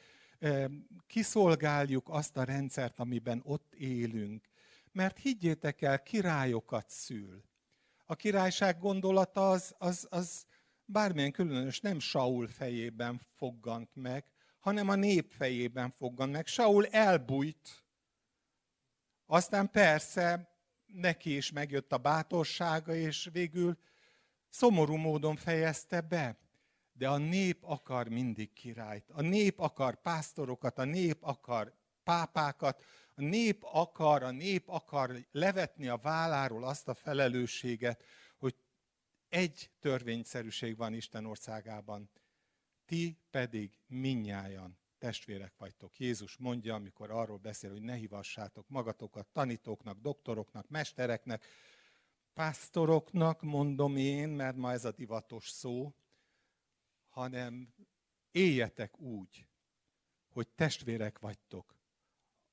kiszolgáljuk 1.06 2.08
azt 2.08 2.36
a 2.36 2.44
rendszert, 2.44 2.98
amiben 2.98 3.42
ott 3.44 3.74
élünk. 3.74 4.48
Mert 4.92 5.18
higgyétek 5.18 5.82
el, 5.82 6.02
királyokat 6.02 6.90
szül. 6.90 7.44
A 8.06 8.14
királyság 8.14 8.78
gondolata 8.78 9.50
az, 9.50 9.74
az, 9.78 10.06
az 10.10 10.46
bármilyen 10.84 11.32
különös 11.32 11.80
nem 11.80 11.98
Saul 11.98 12.46
fejében 12.46 13.20
foggant 13.36 13.90
meg, 13.94 14.24
hanem 14.58 14.88
a 14.88 14.94
nép 14.94 15.32
fejében 15.32 15.90
foggant 15.90 16.32
meg. 16.32 16.46
Saul 16.46 16.86
elbújt, 16.86 17.84
aztán 19.26 19.70
persze 19.70 20.52
neki 20.86 21.36
is 21.36 21.52
megjött 21.52 21.92
a 21.92 21.98
bátorsága, 21.98 22.94
és 22.94 23.28
végül 23.32 23.78
szomorú 24.48 24.96
módon 24.96 25.36
fejezte 25.36 26.00
be. 26.00 26.46
De 26.98 27.08
a 27.08 27.16
nép 27.16 27.64
akar 27.64 28.08
mindig 28.08 28.52
királyt. 28.52 29.10
A 29.10 29.20
nép 29.20 29.58
akar 29.58 30.00
pásztorokat, 30.00 30.78
a 30.78 30.84
nép 30.84 31.22
akar 31.22 31.72
pápákat, 32.02 32.82
a 33.14 33.20
nép 33.20 33.64
akar, 33.64 34.22
a 34.22 34.30
nép 34.30 34.68
akar 34.68 35.26
levetni 35.30 35.88
a 35.88 35.96
válláról 35.96 36.64
azt 36.64 36.88
a 36.88 36.94
felelősséget, 36.94 38.04
hogy 38.38 38.54
egy 39.28 39.70
törvényszerűség 39.80 40.76
van 40.76 40.94
Isten 40.94 41.24
országában. 41.24 42.10
Ti 42.86 43.18
pedig 43.30 43.78
minnyájan 43.86 44.78
testvérek 44.98 45.52
vagytok. 45.58 45.98
Jézus 45.98 46.36
mondja, 46.36 46.74
amikor 46.74 47.10
arról 47.10 47.38
beszél, 47.38 47.70
hogy 47.70 47.82
ne 47.82 47.94
hívassátok 47.94 48.68
magatokat 48.68 49.26
tanítóknak, 49.26 49.98
doktoroknak, 50.00 50.68
mestereknek, 50.68 51.44
pásztoroknak, 52.34 53.42
mondom 53.42 53.96
én, 53.96 54.28
mert 54.28 54.56
ma 54.56 54.72
ez 54.72 54.84
a 54.84 54.92
divatos 54.92 55.48
szó, 55.48 55.94
hanem 57.18 57.74
éljetek 58.30 58.98
úgy, 58.98 59.46
hogy 60.32 60.48
testvérek 60.48 61.18
vagytok, 61.18 61.76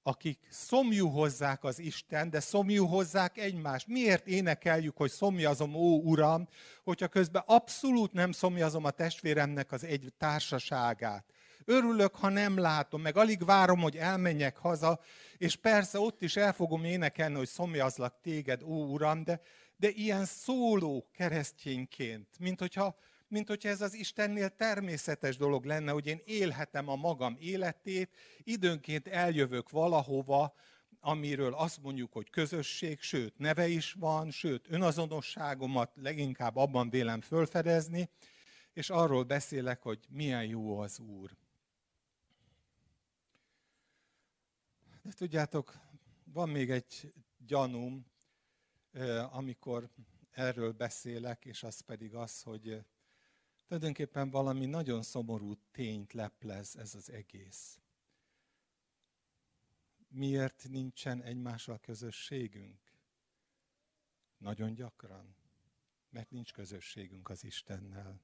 akik 0.04 0.48
szomjú 0.50 1.08
hozzák 1.08 1.64
az 1.64 1.80
Isten, 1.80 2.30
de 2.30 2.40
szomjú 2.40 2.86
hozzák 2.86 3.38
egymást. 3.38 3.88
Miért 3.88 4.28
énekeljük, 4.28 4.98
hogy 4.98 5.12
szomjazom, 5.12 5.76
ó 5.76 6.00
Uram, 6.00 6.48
hogyha 6.84 7.08
közben 7.08 7.44
abszolút 7.46 8.14
nem 8.14 8.32
szomjazom 8.32 8.84
a 8.86 8.90
testvéremnek 8.90 9.72
az 9.72 9.84
egy 9.84 10.14
társaságát. 10.18 11.34
Örülök, 11.66 12.16
ha 12.16 12.30
nem 12.30 12.58
látom, 12.58 13.02
meg 13.02 13.18
alig 13.18 13.46
várom, 13.46 13.80
hogy 13.80 13.98
elmenjek 13.98 14.58
haza, 14.58 15.00
és 15.38 15.56
persze 15.56 16.00
ott 16.00 16.22
is 16.22 16.36
el 16.36 16.54
fogom 16.54 16.84
énekelni, 16.84 17.36
hogy 17.36 17.48
szomjazlak 17.48 18.22
téged, 18.22 18.64
ó 18.64 18.86
Uram, 18.86 19.24
de, 19.24 19.42
de 19.78 19.90
ilyen 19.90 20.26
szóló 20.26 21.10
keresztényként, 21.14 22.40
mint 22.40 22.60
hogyha, 22.60 22.96
mint 23.28 23.48
hogyha 23.48 23.70
ez 23.70 23.82
az 23.82 23.94
Istennél 23.94 24.50
természetes 24.50 25.38
dolog 25.38 25.66
lenne, 25.66 25.92
hogy 25.92 26.08
én 26.08 26.22
élhetem 26.26 26.88
a 26.88 26.96
magam 26.96 27.36
életét, 27.40 28.16
időnként 28.44 29.08
eljövök 29.08 29.70
valahova, 29.70 30.54
amiről 31.00 31.54
azt 31.54 31.82
mondjuk, 31.82 32.14
hogy 32.14 32.30
közösség, 32.30 33.02
sőt, 33.02 33.38
neve 33.38 33.68
is 33.68 33.94
van, 33.94 34.32
sőt, 34.32 34.68
önazonosságomat 34.70 35.92
leginkább 35.96 36.56
abban 36.56 36.90
vélem 36.90 37.22
fölfedezni, 37.22 38.10
és 38.74 38.90
arról 38.90 39.24
beszélek, 39.24 39.82
hogy 39.82 40.00
milyen 40.10 40.46
jó 40.46 40.80
az 40.80 41.00
Úr. 41.00 41.36
De 45.02 45.12
tudjátok, 45.12 45.78
van 46.24 46.50
még 46.50 46.70
egy 46.70 47.14
gyanúm, 47.38 48.06
amikor 49.32 49.90
erről 50.32 50.72
beszélek, 50.72 51.46
és 51.46 51.64
az 51.64 51.80
pedig 51.80 52.16
az, 52.16 52.42
hogy 52.42 52.86
tulajdonképpen 53.68 54.30
valami 54.30 54.66
nagyon 54.66 55.02
szomorú 55.02 55.54
tényt 55.72 56.14
leplez 56.14 56.76
ez 56.76 56.96
az 56.96 57.10
egész. 57.12 57.80
Miért 60.08 60.66
nincsen 60.70 61.22
egymással 61.22 61.80
közösségünk? 61.80 62.80
Nagyon 64.38 64.74
gyakran. 64.74 65.36
Mert 66.10 66.32
nincs 66.32 66.54
közösségünk 66.54 67.30
az 67.30 67.44
Istennel. 67.44 68.22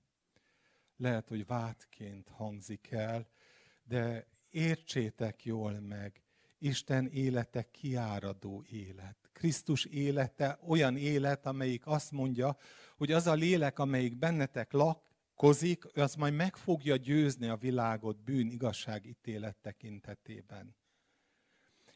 Lehet, 0.95 1.27
hogy 1.27 1.45
vádként 1.45 2.29
hangzik 2.29 2.91
el, 2.91 3.29
de 3.83 4.27
értsétek 4.49 5.45
jól 5.45 5.79
meg, 5.79 6.23
Isten 6.57 7.07
élete 7.07 7.69
kiáradó 7.71 8.63
élet. 8.69 9.29
Krisztus 9.33 9.85
élete 9.85 10.59
olyan 10.67 10.97
élet, 10.97 11.45
amelyik 11.45 11.87
azt 11.87 12.11
mondja, 12.11 12.57
hogy 12.97 13.11
az 13.11 13.27
a 13.27 13.33
lélek, 13.33 13.79
amelyik 13.79 14.17
bennetek 14.17 14.71
lakkozik, 15.41 15.85
az 15.93 16.15
majd 16.15 16.33
meg 16.33 16.55
fogja 16.55 16.95
győzni 16.95 17.47
a 17.47 17.55
világot 17.55 18.23
bűn, 18.23 18.49
igazság, 18.49 19.05
ítélet 19.05 19.55
tekintetében. 19.61 20.75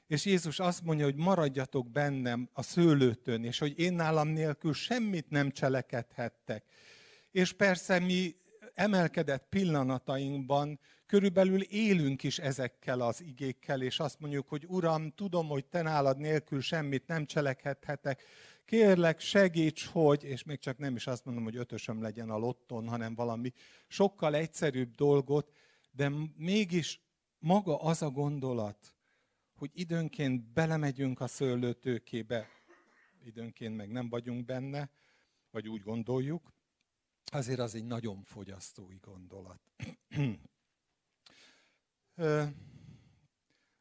És 0.08 0.26
Jézus 0.26 0.60
azt 0.60 0.84
mondja, 0.84 1.06
hogy 1.06 1.16
maradjatok 1.16 1.92
bennem 1.92 2.50
a 2.54 2.62
szőlőtön, 2.62 3.44
és 3.44 3.58
hogy 3.60 3.80
én 3.80 3.94
nálam 3.94 4.28
nélkül 4.28 4.74
semmit 4.74 5.30
nem 5.30 5.52
cselekedhettek. 5.52 6.66
És 7.32 7.54
persze 7.54 8.00
mi 8.00 8.36
emelkedett 8.74 9.46
pillanatainkban 9.50 10.80
körülbelül 11.06 11.62
élünk 11.62 12.24
is 12.24 12.40
ezekkel 12.40 13.02
az 13.02 13.22
igékkel, 13.22 13.82
és 13.82 14.00
azt 14.00 14.20
mondjuk, 14.20 14.48
hogy 14.48 14.66
Uram, 14.68 15.12
tudom, 15.12 15.48
hogy 15.48 15.66
te 15.66 15.82
nálad 15.82 16.18
nélkül 16.18 16.62
semmit 16.62 17.08
nem 17.08 17.26
cselekedhetek, 17.26 18.24
kérlek, 18.66 19.20
segíts, 19.20 19.86
hogy, 19.86 20.24
és 20.24 20.44
még 20.44 20.60
csak 20.60 20.78
nem 20.78 20.96
is 20.96 21.08
azt 21.08 21.26
mondom, 21.26 21.44
hogy 21.44 21.56
ötösöm 21.56 22.02
legyen 22.02 22.30
a 22.30 22.38
lotton, 22.38 22.88
hanem 22.88 23.16
valami 23.16 23.54
sokkal 23.88 24.36
egyszerűbb 24.36 24.96
dolgot, 24.96 25.52
de 25.92 26.12
mégis 26.36 27.02
maga 27.40 27.82
az 27.82 28.02
a 28.02 28.10
gondolat, 28.10 28.96
hogy 29.56 29.72
időnként 29.74 30.54
belemegyünk 30.54 31.20
a 31.20 31.28
szőlőtőkébe, 31.28 32.48
időnként 33.24 33.76
meg 33.76 33.92
nem 33.92 34.10
vagyunk 34.10 34.46
benne, 34.46 34.90
vagy 35.52 35.70
úgy 35.70 35.82
gondoljuk, 35.82 36.54
azért 37.32 37.60
az 37.60 37.76
egy 37.76 37.86
nagyon 37.86 38.24
fogyasztói 38.24 38.98
gondolat. 39.02 39.60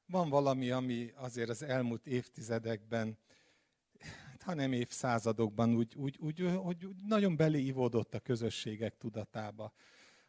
Van 0.06 0.28
valami, 0.28 0.70
ami 0.70 1.12
azért 1.14 1.48
az 1.48 1.62
elmúlt 1.62 2.06
évtizedekben 2.06 3.18
hanem 4.44 4.72
évszázadokban 4.72 5.74
úgy, 5.74 5.94
úgy, 5.96 6.16
úgy, 6.18 6.42
úgy, 6.42 6.84
úgy 6.86 6.96
nagyon 7.06 7.36
beleívódott 7.36 8.14
a 8.14 8.20
közösségek 8.20 8.96
tudatába. 8.96 9.72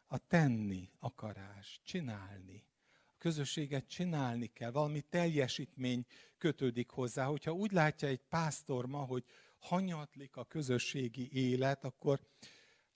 A 0.06 0.18
tenni 0.18 0.90
akarás, 1.00 1.82
csinálni. 1.84 2.64
A 3.08 3.16
közösséget 3.18 3.88
csinálni 3.88 4.48
kell, 4.48 4.72
valami 4.72 5.02
teljesítmény 5.02 6.06
kötődik 6.38 6.90
hozzá. 6.90 7.26
Hogyha 7.26 7.52
úgy 7.52 7.72
látja 7.72 8.08
egy 8.08 8.22
pásztor 8.30 8.86
ma, 8.86 9.00
hogy 9.00 9.24
hanyatlik 9.60 10.36
a 10.36 10.44
közösségi 10.44 11.30
élet, 11.32 11.84
akkor 11.84 12.20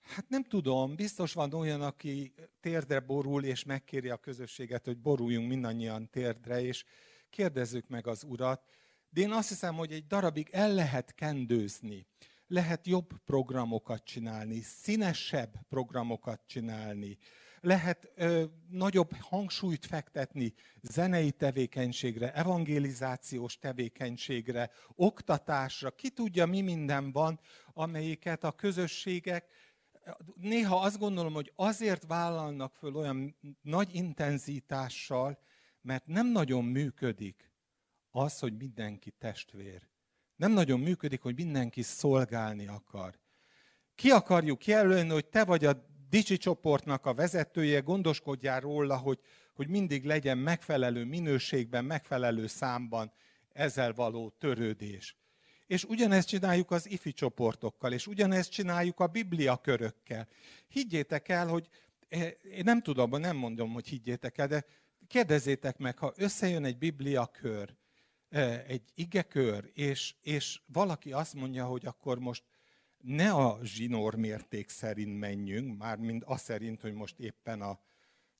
hát 0.00 0.28
nem 0.28 0.44
tudom, 0.44 0.96
biztos 0.96 1.32
van 1.32 1.52
olyan, 1.52 1.82
aki 1.82 2.34
térdre 2.60 3.00
borul, 3.00 3.44
és 3.44 3.64
megkéri 3.64 4.08
a 4.08 4.16
közösséget, 4.16 4.84
hogy 4.84 4.98
boruljunk 4.98 5.48
mindannyian 5.48 6.10
térdre, 6.10 6.62
és 6.62 6.84
kérdezzük 7.30 7.88
meg 7.88 8.06
az 8.06 8.24
Urat, 8.24 8.79
de 9.10 9.20
én 9.20 9.30
azt 9.30 9.48
hiszem, 9.48 9.74
hogy 9.74 9.92
egy 9.92 10.06
darabig 10.06 10.48
el 10.52 10.74
lehet 10.74 11.14
kendőzni. 11.14 12.06
Lehet 12.46 12.86
jobb 12.86 13.18
programokat 13.24 14.04
csinálni, 14.04 14.60
színesebb 14.60 15.54
programokat 15.68 16.40
csinálni. 16.46 17.18
Lehet 17.60 18.12
ö, 18.14 18.44
nagyobb 18.68 19.16
hangsúlyt 19.16 19.86
fektetni 19.86 20.54
zenei 20.82 21.30
tevékenységre, 21.30 22.34
evangelizációs 22.34 23.58
tevékenységre, 23.58 24.70
oktatásra. 24.94 25.90
Ki 25.90 26.10
tudja, 26.10 26.46
mi 26.46 26.60
minden 26.60 27.12
van, 27.12 27.40
amelyiket 27.72 28.44
a 28.44 28.52
közösségek 28.52 29.44
néha 30.34 30.80
azt 30.80 30.98
gondolom, 30.98 31.32
hogy 31.32 31.52
azért 31.56 32.06
vállalnak 32.06 32.74
föl 32.74 32.94
olyan 32.94 33.36
nagy 33.62 33.94
intenzitással, 33.94 35.38
mert 35.80 36.06
nem 36.06 36.26
nagyon 36.26 36.64
működik 36.64 37.49
az, 38.10 38.38
hogy 38.38 38.56
mindenki 38.56 39.10
testvér. 39.18 39.88
Nem 40.36 40.52
nagyon 40.52 40.80
működik, 40.80 41.20
hogy 41.20 41.34
mindenki 41.34 41.82
szolgálni 41.82 42.66
akar. 42.66 43.18
Ki 43.94 44.10
akarjuk 44.10 44.66
jelölni, 44.66 45.10
hogy 45.10 45.26
te 45.26 45.44
vagy 45.44 45.64
a 45.64 45.86
dicsi 46.08 46.36
csoportnak 46.36 47.06
a 47.06 47.14
vezetője, 47.14 47.80
gondoskodjál 47.80 48.60
róla, 48.60 48.96
hogy, 48.96 49.18
hogy 49.54 49.68
mindig 49.68 50.04
legyen 50.04 50.38
megfelelő 50.38 51.04
minőségben, 51.04 51.84
megfelelő 51.84 52.46
számban 52.46 53.12
ezzel 53.48 53.92
való 53.92 54.34
törődés. 54.38 55.16
És 55.66 55.84
ugyanezt 55.84 56.28
csináljuk 56.28 56.70
az 56.70 56.90
ifi 56.90 57.12
csoportokkal, 57.12 57.92
és 57.92 58.06
ugyanezt 58.06 58.50
csináljuk 58.50 59.00
a 59.00 59.06
biblia 59.06 59.56
körökkel. 59.56 60.28
Higgyétek 60.68 61.28
el, 61.28 61.48
hogy 61.48 61.68
eh, 62.08 62.30
én 62.42 62.64
nem 62.64 62.82
tudom, 62.82 63.10
nem 63.10 63.36
mondom, 63.36 63.72
hogy 63.72 63.86
higgyétek 63.86 64.38
el, 64.38 64.46
de 64.46 64.64
kérdezzétek 65.06 65.78
meg, 65.78 65.98
ha 65.98 66.12
összejön 66.16 66.64
egy 66.64 66.78
biblia 66.78 67.26
kör, 67.26 67.78
egy 68.66 68.92
igekör, 68.94 69.70
és, 69.74 70.14
és 70.20 70.60
valaki 70.66 71.12
azt 71.12 71.34
mondja, 71.34 71.64
hogy 71.64 71.86
akkor 71.86 72.18
most 72.18 72.44
ne 72.98 73.32
a 73.32 73.58
zsinór 73.62 74.14
mérték 74.14 74.68
szerint 74.68 75.18
menjünk, 75.18 75.78
mármint 75.78 76.24
az 76.24 76.40
szerint, 76.40 76.80
hogy 76.80 76.92
most 76.92 77.18
éppen 77.18 77.60
a 77.62 77.80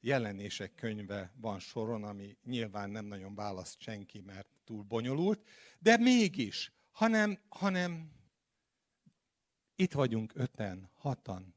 jelenések 0.01 0.75
könyve 0.75 1.33
van 1.37 1.59
soron, 1.59 2.05
ami 2.05 2.37
nyilván 2.45 2.91
nem 2.91 3.05
nagyon 3.05 3.35
választ 3.35 3.81
senki, 3.81 4.21
mert 4.21 4.49
túl 4.65 4.83
bonyolult, 4.83 5.47
de 5.79 5.97
mégis, 5.97 6.73
hanem, 6.91 7.39
hanem 7.49 8.13
itt 9.75 9.93
vagyunk 9.93 10.33
öten, 10.35 10.91
hatan. 10.95 11.55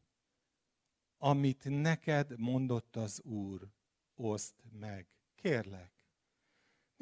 Amit 1.17 1.63
neked 1.63 2.39
mondott 2.39 2.95
az 2.95 3.21
Úr, 3.21 3.69
oszd 4.15 4.53
meg. 4.71 5.07
Kérlek. 5.35 5.91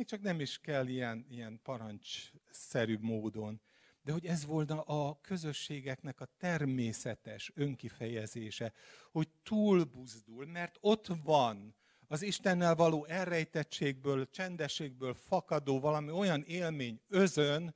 Még 0.02 0.10
csak 0.10 0.22
nem 0.22 0.40
is 0.40 0.58
kell 0.58 0.88
ilyen, 0.88 1.26
ilyen 1.30 1.60
parancsszerű 1.64 2.98
módon, 3.02 3.62
de 4.02 4.12
hogy 4.12 4.26
ez 4.26 4.46
volna 4.46 4.82
a 4.82 5.20
közösségeknek 5.22 6.20
a 6.20 6.30
természetes 6.38 7.52
önkifejezése, 7.56 8.74
hogy 9.12 9.28
túlbuzdul, 9.44 10.46
mert 10.46 10.78
ott 10.80 11.08
van 11.24 11.76
az 12.08 12.22
Istennel 12.22 12.76
való 12.76 13.06
elrejtettségből, 13.06 14.30
csendességből 14.30 15.14
fakadó 15.14 15.80
valami 15.80 16.12
olyan 16.12 16.44
élmény 16.44 17.02
özön, 17.08 17.76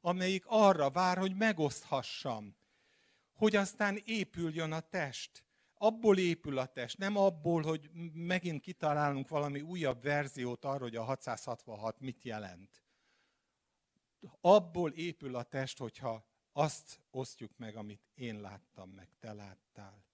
amelyik 0.00 0.44
arra 0.46 0.90
vár, 0.90 1.18
hogy 1.18 1.36
megoszthassam, 1.36 2.56
hogy 3.32 3.56
aztán 3.56 4.00
épüljön 4.04 4.72
a 4.72 4.80
test, 4.80 5.44
abból 5.84 6.18
épül 6.18 6.58
a 6.58 6.66
test, 6.66 6.98
nem 6.98 7.16
abból, 7.16 7.62
hogy 7.62 7.90
megint 8.12 8.60
kitalálunk 8.60 9.28
valami 9.28 9.60
újabb 9.60 10.02
verziót 10.02 10.64
arról, 10.64 10.88
hogy 10.88 10.96
a 10.96 11.02
666 11.02 12.00
mit 12.00 12.24
jelent. 12.24 12.82
Abból 14.40 14.90
épül 14.90 15.36
a 15.36 15.42
test, 15.42 15.78
hogyha 15.78 16.26
azt 16.52 17.00
osztjuk 17.10 17.56
meg, 17.56 17.76
amit 17.76 18.02
én 18.14 18.40
láttam, 18.40 18.90
meg 18.90 19.08
te 19.20 19.32
láttál. 19.32 20.04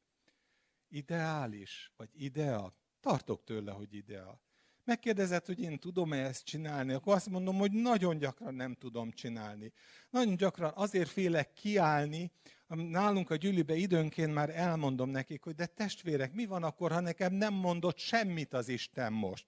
Ideális, 0.89 1.93
vagy 1.97 2.11
idea? 2.13 2.75
Tartok 3.01 3.45
tőle, 3.45 3.73
hogy 3.73 3.95
idea. 3.95 4.41
Megkérdezett, 4.85 5.47
hogy 5.47 5.61
én 5.61 5.79
tudom-e 5.79 6.25
ezt 6.25 6.45
csinálni, 6.45 6.93
akkor 6.93 7.15
azt 7.15 7.29
mondom, 7.29 7.57
hogy 7.57 7.73
nagyon 7.73 8.19
gyakran 8.19 8.55
nem 8.55 8.75
tudom 8.75 9.11
csinálni. 9.11 9.73
Nagyon 10.11 10.37
gyakran 10.37 10.73
azért 10.75 11.09
félek 11.09 11.53
kiállni, 11.53 12.33
nálunk 12.75 13.31
a 13.31 13.37
gyűlibe 13.37 13.75
időnként 13.75 14.35
már 14.35 14.51
elmondom 14.57 15.11
nekik, 15.11 15.43
hogy 15.43 15.55
de 15.55 15.67
testvérek, 15.67 16.33
mi 16.33 16.47
van 16.47 16.63
akkor, 16.63 16.93
ha 16.93 17.01
nekem 17.01 17.33
nem 17.33 17.55
mondott 17.55 17.99
semmit 17.99 18.55
az 18.55 18.69
Isten 18.69 19.13
most? 19.13 19.47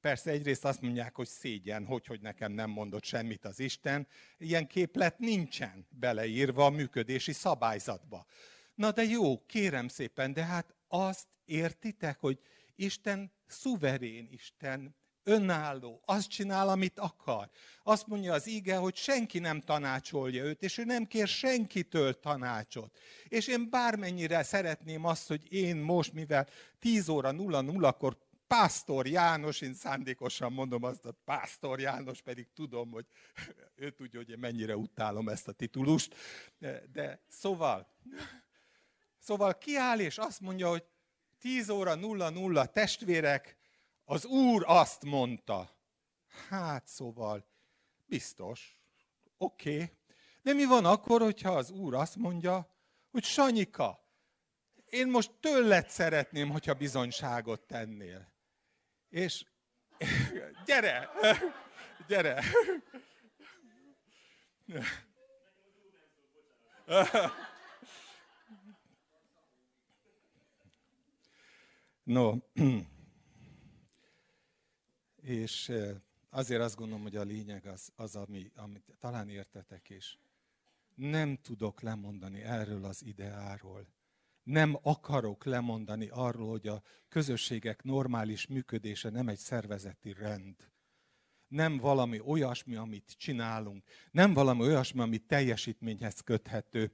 Persze 0.00 0.30
egyrészt 0.30 0.64
azt 0.64 0.80
mondják, 0.80 1.14
hogy 1.14 1.26
szégyen, 1.26 1.84
hogy, 1.84 2.06
hogy 2.06 2.20
nekem 2.20 2.52
nem 2.52 2.70
mondott 2.70 3.04
semmit 3.04 3.44
az 3.44 3.60
Isten. 3.60 4.06
Ilyen 4.38 4.66
képlet 4.66 5.18
nincsen 5.18 5.86
beleírva 5.90 6.64
a 6.64 6.70
működési 6.70 7.32
szabályzatba. 7.32 8.26
Na 8.74 8.92
de 8.92 9.02
jó, 9.02 9.44
kérem 9.46 9.88
szépen, 9.88 10.32
de 10.32 10.44
hát 10.44 10.74
azt 10.88 11.26
értitek, 11.44 12.20
hogy 12.20 12.38
Isten 12.74 13.32
szuverén 13.46 14.28
Isten, 14.30 14.96
önálló, 15.24 16.00
azt 16.04 16.28
csinál, 16.28 16.68
amit 16.68 16.98
akar. 16.98 17.48
Azt 17.82 18.06
mondja 18.06 18.32
az 18.32 18.46
ige, 18.46 18.76
hogy 18.76 18.96
senki 18.96 19.38
nem 19.38 19.60
tanácsolja 19.60 20.44
őt, 20.44 20.62
és 20.62 20.78
ő 20.78 20.84
nem 20.84 21.06
kér 21.06 21.28
senkitől 21.28 22.20
tanácsot. 22.20 22.98
És 23.28 23.46
én 23.46 23.70
bármennyire 23.70 24.42
szeretném 24.42 25.04
azt, 25.04 25.28
hogy 25.28 25.52
én 25.52 25.76
most, 25.76 26.12
mivel 26.12 26.48
10 26.78 27.08
óra 27.08 27.30
00-kor 27.32 28.16
Pásztor 28.46 29.06
János, 29.06 29.60
én 29.60 29.74
szándékosan 29.74 30.52
mondom 30.52 30.82
azt, 30.82 31.02
hogy 31.02 31.14
Pásztor 31.24 31.80
János, 31.80 32.22
pedig 32.22 32.46
tudom, 32.54 32.90
hogy 32.90 33.06
ő 33.84 33.90
tudja, 33.90 34.18
hogy 34.18 34.30
én 34.30 34.38
mennyire 34.38 34.76
utálom 34.76 35.28
ezt 35.28 35.48
a 35.48 35.52
titulust. 35.52 36.14
De 36.92 37.20
szóval, 37.28 37.88
szóval 39.18 39.58
kiáll 39.58 39.98
és 39.98 40.18
azt 40.18 40.40
mondja, 40.40 40.68
hogy 40.68 40.84
10 41.40 41.68
óra 41.68 41.94
00 41.94 42.66
testvérek, 42.66 43.56
az 44.04 44.24
Úr 44.24 44.64
azt 44.66 45.04
mondta. 45.04 45.70
Hát 46.48 46.86
szóval, 46.86 47.46
biztos, 48.04 48.80
oké. 49.36 49.74
Okay. 49.74 49.96
De 50.42 50.52
mi 50.52 50.64
van 50.64 50.84
akkor, 50.84 51.20
hogyha 51.20 51.50
az 51.50 51.70
Úr 51.70 51.94
azt 51.94 52.16
mondja, 52.16 52.76
hogy 53.10 53.24
Sanyika, 53.24 54.08
én 54.84 55.06
most 55.06 55.30
tőled 55.40 55.88
szeretném, 55.88 56.50
hogyha 56.50 56.74
bizonyságot 56.74 57.60
tennél. 57.60 58.32
És 59.08 59.44
gyere, 60.66 61.10
gyere. 62.08 62.42
No, 72.04 72.34
és 75.24 75.72
azért 76.30 76.60
azt 76.60 76.76
gondolom, 76.76 77.02
hogy 77.02 77.16
a 77.16 77.22
lényeg 77.22 77.66
az, 77.66 77.92
az 77.96 78.16
ami, 78.16 78.50
amit 78.54 78.94
talán 79.00 79.28
értetek 79.28 79.90
is. 79.90 80.18
Nem 80.94 81.36
tudok 81.36 81.80
lemondani 81.80 82.42
erről 82.42 82.84
az 82.84 83.04
ideáról. 83.04 83.86
Nem 84.42 84.78
akarok 84.82 85.44
lemondani 85.44 86.08
arról, 86.08 86.50
hogy 86.50 86.68
a 86.68 86.82
közösségek 87.08 87.82
normális 87.82 88.46
működése 88.46 89.10
nem 89.10 89.28
egy 89.28 89.38
szervezeti 89.38 90.12
rend. 90.12 90.56
Nem 91.48 91.76
valami 91.76 92.20
olyasmi, 92.20 92.74
amit 92.74 93.14
csinálunk. 93.16 93.84
Nem 94.10 94.34
valami 94.34 94.60
olyasmi, 94.60 95.00
amit 95.00 95.26
teljesítményhez 95.26 96.20
köthető. 96.20 96.92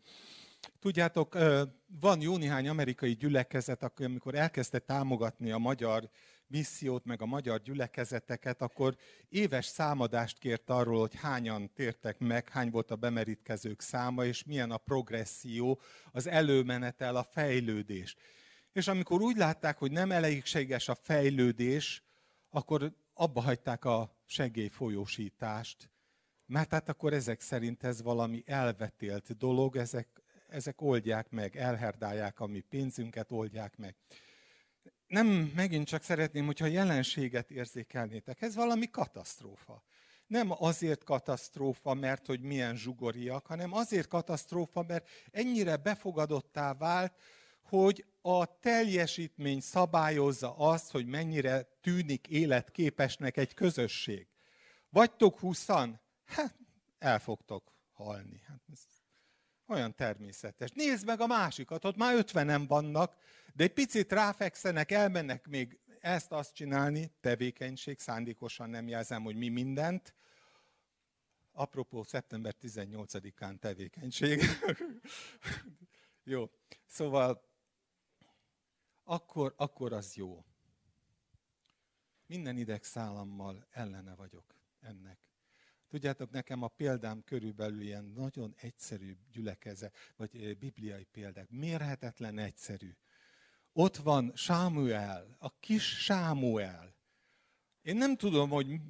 Tudjátok, 0.79 1.39
van 2.01 2.21
jó 2.21 2.37
néhány 2.37 2.69
amerikai 2.69 3.13
gyülekezet, 3.13 4.01
amikor 4.01 4.35
elkezdte 4.35 4.79
támogatni 4.79 5.51
a 5.51 5.59
magyar 5.59 6.11
missziót, 6.51 7.05
meg 7.05 7.23
a 7.23 7.27
magyar 7.27 7.61
gyülekezeteket, 7.63 8.63
akkor 8.63 8.97
éves 9.29 9.67
számadást 9.67 10.39
kért 10.39 10.71
arról, 10.71 11.01
hogy 11.01 11.15
hányan 11.15 11.73
tértek 11.75 12.19
meg, 12.19 12.49
hány 12.49 12.71
volt 12.71 12.91
a 12.91 12.97
bemerítkezők 12.97 13.81
száma, 13.81 14.25
és 14.25 14.45
milyen 14.45 14.71
a 14.71 14.77
progresszió, 14.77 15.81
az 16.13 16.27
előmenetel, 16.27 17.17
a 17.17 17.23
fejlődés. 17.23 18.17
És 18.73 18.89
amikor 18.89 19.21
úgy 19.21 19.37
látták, 19.37 19.79
hogy 19.79 19.91
nem 19.91 20.11
elégséges 20.11 20.89
a 20.89 20.95
fejlődés, 20.95 22.03
akkor 22.51 22.93
abba 23.15 23.41
hagyták 23.41 23.85
a 23.85 24.17
segélyfolyósítást, 24.27 25.91
Mert 26.47 26.71
hát 26.71 26.89
akkor 26.89 27.13
ezek 27.13 27.41
szerint 27.41 27.85
ez 27.85 28.03
valami 28.03 28.43
elvetélt 28.47 29.37
dolog, 29.37 29.77
ezek, 29.77 30.23
ezek 30.49 30.81
oldják 30.81 31.31
meg, 31.31 31.57
elherdálják 31.57 32.41
a 32.41 32.47
mi 32.47 32.61
pénzünket, 32.61 33.33
oldják 33.33 33.77
meg. 33.77 33.97
Nem, 35.11 35.27
megint 35.55 35.87
csak 35.87 36.03
szeretném, 36.03 36.47
hogyha 36.47 36.67
jelenséget 36.67 37.51
érzékelnétek. 37.51 38.43
Ez 38.43 38.55
valami 38.55 38.91
katasztrófa. 38.91 39.83
Nem 40.27 40.53
azért 40.59 41.05
katasztrófa, 41.05 41.95
mert 41.95 42.27
hogy 42.27 42.41
milyen 42.41 42.77
zsugoriak, 42.77 43.47
hanem 43.47 43.73
azért 43.73 44.09
katasztrófa, 44.09 44.85
mert 44.89 45.09
ennyire 45.31 45.77
befogadottá 45.77 46.75
vált, 46.75 47.15
hogy 47.63 48.05
a 48.23 48.59
teljesítmény 48.59 49.61
szabályozza 49.61 50.57
azt, 50.57 50.91
hogy 50.91 51.07
mennyire 51.07 51.63
tűnik 51.81 52.29
életképesnek 52.29 53.37
egy 53.37 53.55
közösség. 53.55 54.27
Vagytok 54.91 55.39
húszan? 55.39 56.01
Hát, 56.25 56.55
el 56.99 57.19
fogtok 57.19 57.73
halni. 57.93 58.41
Hát 58.47 58.63
ez 58.73 58.81
olyan 59.71 59.95
természetes. 59.95 60.71
Nézd 60.71 61.07
meg 61.07 61.21
a 61.21 61.27
másikat, 61.27 61.85
ott 61.85 61.97
már 61.97 62.15
ötvenen 62.15 62.67
vannak, 62.67 63.17
de 63.55 63.65
egy 63.65 63.73
picit 63.73 64.13
ráfekszenek, 64.13 64.91
elmennek 64.91 65.47
még 65.47 65.79
ezt-azt 66.01 66.55
csinálni, 66.55 67.13
tevékenység, 67.21 67.99
szándékosan 67.99 68.71
nem 68.71 68.89
jelzem, 68.89 69.23
hogy 69.23 69.37
mi 69.37 69.49
mindent. 69.49 70.15
Apropó, 71.53 72.03
szeptember 72.03 72.55
18-án 72.61 73.59
tevékenység. 73.59 74.43
jó, 76.33 76.51
szóval 76.87 77.49
akkor, 79.05 79.55
akkor 79.57 79.93
az 79.93 80.15
jó. 80.15 80.45
Minden 82.27 82.57
idegszállammal 82.57 83.67
ellene 83.71 84.15
vagyok 84.15 84.55
ennek. 84.81 85.30
Tudjátok, 85.91 86.31
nekem 86.31 86.63
a 86.63 86.69
példám 86.69 87.23
körülbelül 87.25 87.81
ilyen 87.81 88.05
nagyon 88.05 88.55
egyszerű 88.57 89.17
gyülekeze, 89.33 89.91
vagy 90.17 90.59
bibliai 90.59 91.05
példák. 91.05 91.51
Mérhetetlen 91.51 92.39
egyszerű. 92.39 92.91
Ott 93.73 93.97
van 93.97 94.33
Sámuel, 94.35 95.37
a 95.39 95.59
kis 95.59 95.83
Sámuel. 95.83 96.95
Én 97.83 97.97
nem 97.97 98.17
tudom, 98.17 98.51
hogy 98.51 98.81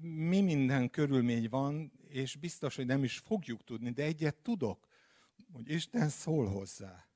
mi 0.00 0.40
minden 0.40 0.90
körülmény 0.90 1.48
van, 1.48 1.92
és 2.08 2.36
biztos, 2.36 2.76
hogy 2.76 2.86
nem 2.86 3.04
is 3.04 3.18
fogjuk 3.18 3.64
tudni, 3.64 3.90
de 3.90 4.02
egyet 4.02 4.36
tudok, 4.36 4.86
hogy 5.52 5.70
Isten 5.70 6.08
szól 6.08 6.46
hozzá. 6.46 7.08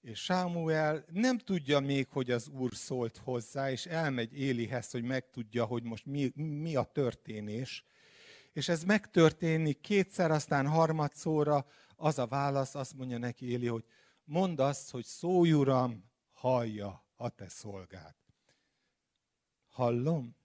És 0.00 0.18
Sámuel 0.18 1.04
nem 1.12 1.38
tudja 1.38 1.80
még, 1.80 2.08
hogy 2.08 2.30
az 2.30 2.48
Úr 2.48 2.74
szólt 2.74 3.16
hozzá, 3.16 3.70
és 3.70 3.86
elmegy 3.86 4.38
Élihez, 4.38 4.90
hogy 4.90 5.02
megtudja, 5.02 5.64
hogy 5.64 5.82
most 5.82 6.06
mi, 6.06 6.32
mi 6.34 6.76
a 6.76 6.82
történés. 6.82 7.84
És 8.52 8.68
ez 8.68 8.84
megtörténik 8.84 9.80
kétszer, 9.80 10.30
aztán 10.30 10.66
harmadszóra 10.66 11.66
az 11.96 12.18
a 12.18 12.26
válasz, 12.26 12.74
azt 12.74 12.94
mondja 12.94 13.18
neki 13.18 13.50
Éli, 13.50 13.66
hogy 13.66 13.84
mondd 14.24 14.60
azt, 14.60 14.90
hogy 14.90 15.04
szólj 15.04 15.52
Uram, 15.52 16.04
hallja 16.32 17.06
a 17.16 17.28
te 17.28 17.48
szolgád. 17.48 18.14
Hallom? 19.68 20.36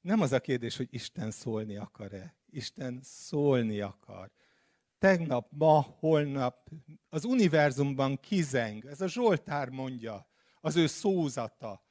Nem 0.00 0.20
az 0.20 0.32
a 0.32 0.40
kérdés, 0.40 0.76
hogy 0.76 0.88
Isten 0.90 1.30
szólni 1.30 1.76
akar-e. 1.76 2.36
Isten 2.50 3.00
szólni 3.02 3.80
akar 3.80 4.30
tegnap, 4.98 5.48
ma, 5.50 5.80
holnap 5.98 6.70
az 7.08 7.24
univerzumban 7.24 8.20
kizeng. 8.20 8.84
Ez 8.84 9.00
a 9.00 9.08
Zsoltár 9.08 9.68
mondja, 9.68 10.26
az 10.60 10.76
ő 10.76 10.86
szózata. 10.86 11.84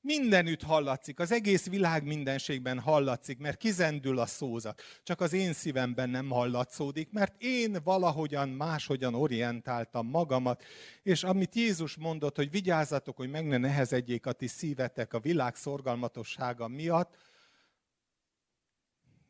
Mindenütt 0.00 0.62
hallatszik, 0.62 1.18
az 1.18 1.32
egész 1.32 1.66
világ 1.66 2.04
mindenségben 2.04 2.80
hallatszik, 2.80 3.38
mert 3.38 3.56
kizendül 3.56 4.18
a 4.18 4.26
szózat. 4.26 4.82
Csak 5.02 5.20
az 5.20 5.32
én 5.32 5.52
szívemben 5.52 6.10
nem 6.10 6.30
hallatszódik, 6.30 7.10
mert 7.10 7.42
én 7.42 7.76
valahogyan 7.84 8.48
máshogyan 8.48 9.14
orientáltam 9.14 10.06
magamat, 10.06 10.64
és 11.02 11.24
amit 11.24 11.54
Jézus 11.54 11.96
mondott, 11.96 12.36
hogy 12.36 12.50
vigyázzatok, 12.50 13.16
hogy 13.16 13.30
meg 13.30 13.46
ne 13.46 13.56
nehezedjék 13.56 14.26
a 14.26 14.32
ti 14.32 14.46
szívetek 14.46 15.12
a 15.12 15.20
világ 15.20 15.54
szorgalmatossága 15.54 16.68
miatt, 16.68 17.16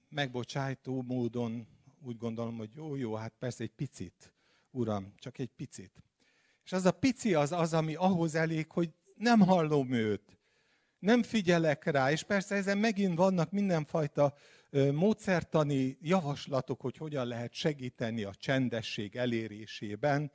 megbocsájtó 0.08 1.02
módon 1.02 1.66
úgy 2.02 2.16
gondolom, 2.16 2.56
hogy 2.56 2.70
jó, 2.74 2.96
jó, 2.96 3.14
hát 3.14 3.32
persze 3.38 3.62
egy 3.62 3.72
picit, 3.72 4.32
Uram, 4.70 5.12
csak 5.16 5.38
egy 5.38 5.50
picit. 5.56 6.02
És 6.64 6.72
az 6.72 6.84
a 6.84 6.90
pici 6.90 7.34
az 7.34 7.52
az, 7.52 7.74
ami 7.74 7.94
ahhoz 7.94 8.34
elég, 8.34 8.72
hogy 8.72 8.90
nem 9.14 9.40
hallom 9.40 9.92
őt, 9.92 10.37
nem 10.98 11.22
figyelek 11.22 11.84
rá, 11.84 12.10
és 12.10 12.22
persze 12.22 12.54
ezen 12.54 12.78
megint 12.78 13.16
vannak 13.16 13.50
mindenfajta 13.50 14.34
módszertani 14.92 15.98
javaslatok, 16.00 16.80
hogy 16.80 16.96
hogyan 16.96 17.26
lehet 17.26 17.52
segíteni 17.52 18.22
a 18.22 18.34
csendesség 18.34 19.16
elérésében. 19.16 20.30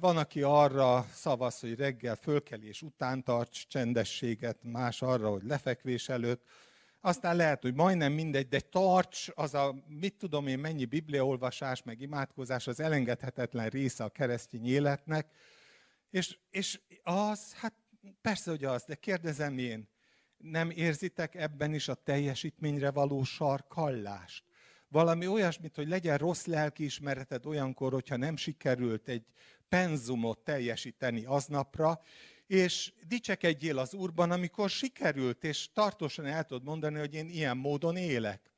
Van, 0.00 0.16
aki 0.16 0.42
arra 0.42 1.06
szavaz, 1.12 1.60
hogy 1.60 1.74
reggel 1.74 2.16
fölkelés 2.16 2.82
után 2.82 3.24
tarts 3.24 3.66
csendességet, 3.66 4.58
más 4.62 5.02
arra, 5.02 5.30
hogy 5.30 5.42
lefekvés 5.42 6.08
előtt, 6.08 6.42
aztán 7.00 7.36
lehet, 7.36 7.62
hogy 7.62 7.74
majdnem 7.74 8.12
mindegy, 8.12 8.48
de 8.48 8.60
tarts, 8.60 9.28
az 9.34 9.54
a 9.54 9.74
mit 9.86 10.14
tudom 10.14 10.46
én 10.46 10.58
mennyi 10.58 10.84
bibliaolvasás, 10.84 11.82
meg 11.82 12.00
imádkozás, 12.00 12.66
az 12.66 12.80
elengedhetetlen 12.80 13.68
része 13.68 14.04
a 14.04 14.08
keresztény 14.08 14.66
életnek. 14.66 15.30
És, 16.10 16.38
és 16.50 16.80
az, 17.02 17.54
hát 17.54 17.74
persze, 18.20 18.50
hogy 18.50 18.64
az, 18.64 18.84
de 18.84 18.94
kérdezem 18.94 19.58
én, 19.58 19.88
nem 20.36 20.70
érzitek 20.70 21.34
ebben 21.34 21.74
is 21.74 21.88
a 21.88 21.94
teljesítményre 21.94 22.90
való 22.90 23.22
sarkallást? 23.24 24.44
Valami 24.88 25.26
olyasmit, 25.26 25.76
hogy 25.76 25.88
legyen 25.88 26.18
rossz 26.18 26.44
lelkiismereted 26.44 27.46
olyankor, 27.46 27.92
hogyha 27.92 28.16
nem 28.16 28.36
sikerült 28.36 29.08
egy 29.08 29.24
penzumot 29.68 30.38
teljesíteni 30.38 31.24
aznapra, 31.24 32.00
és 32.46 32.92
dicsekedjél 33.06 33.78
az 33.78 33.94
Úrban, 33.94 34.30
amikor 34.30 34.70
sikerült, 34.70 35.44
és 35.44 35.72
tartósan 35.72 36.26
el 36.26 36.44
tudod 36.44 36.64
mondani, 36.64 36.98
hogy 36.98 37.14
én 37.14 37.28
ilyen 37.28 37.56
módon 37.56 37.96
élek. 37.96 38.52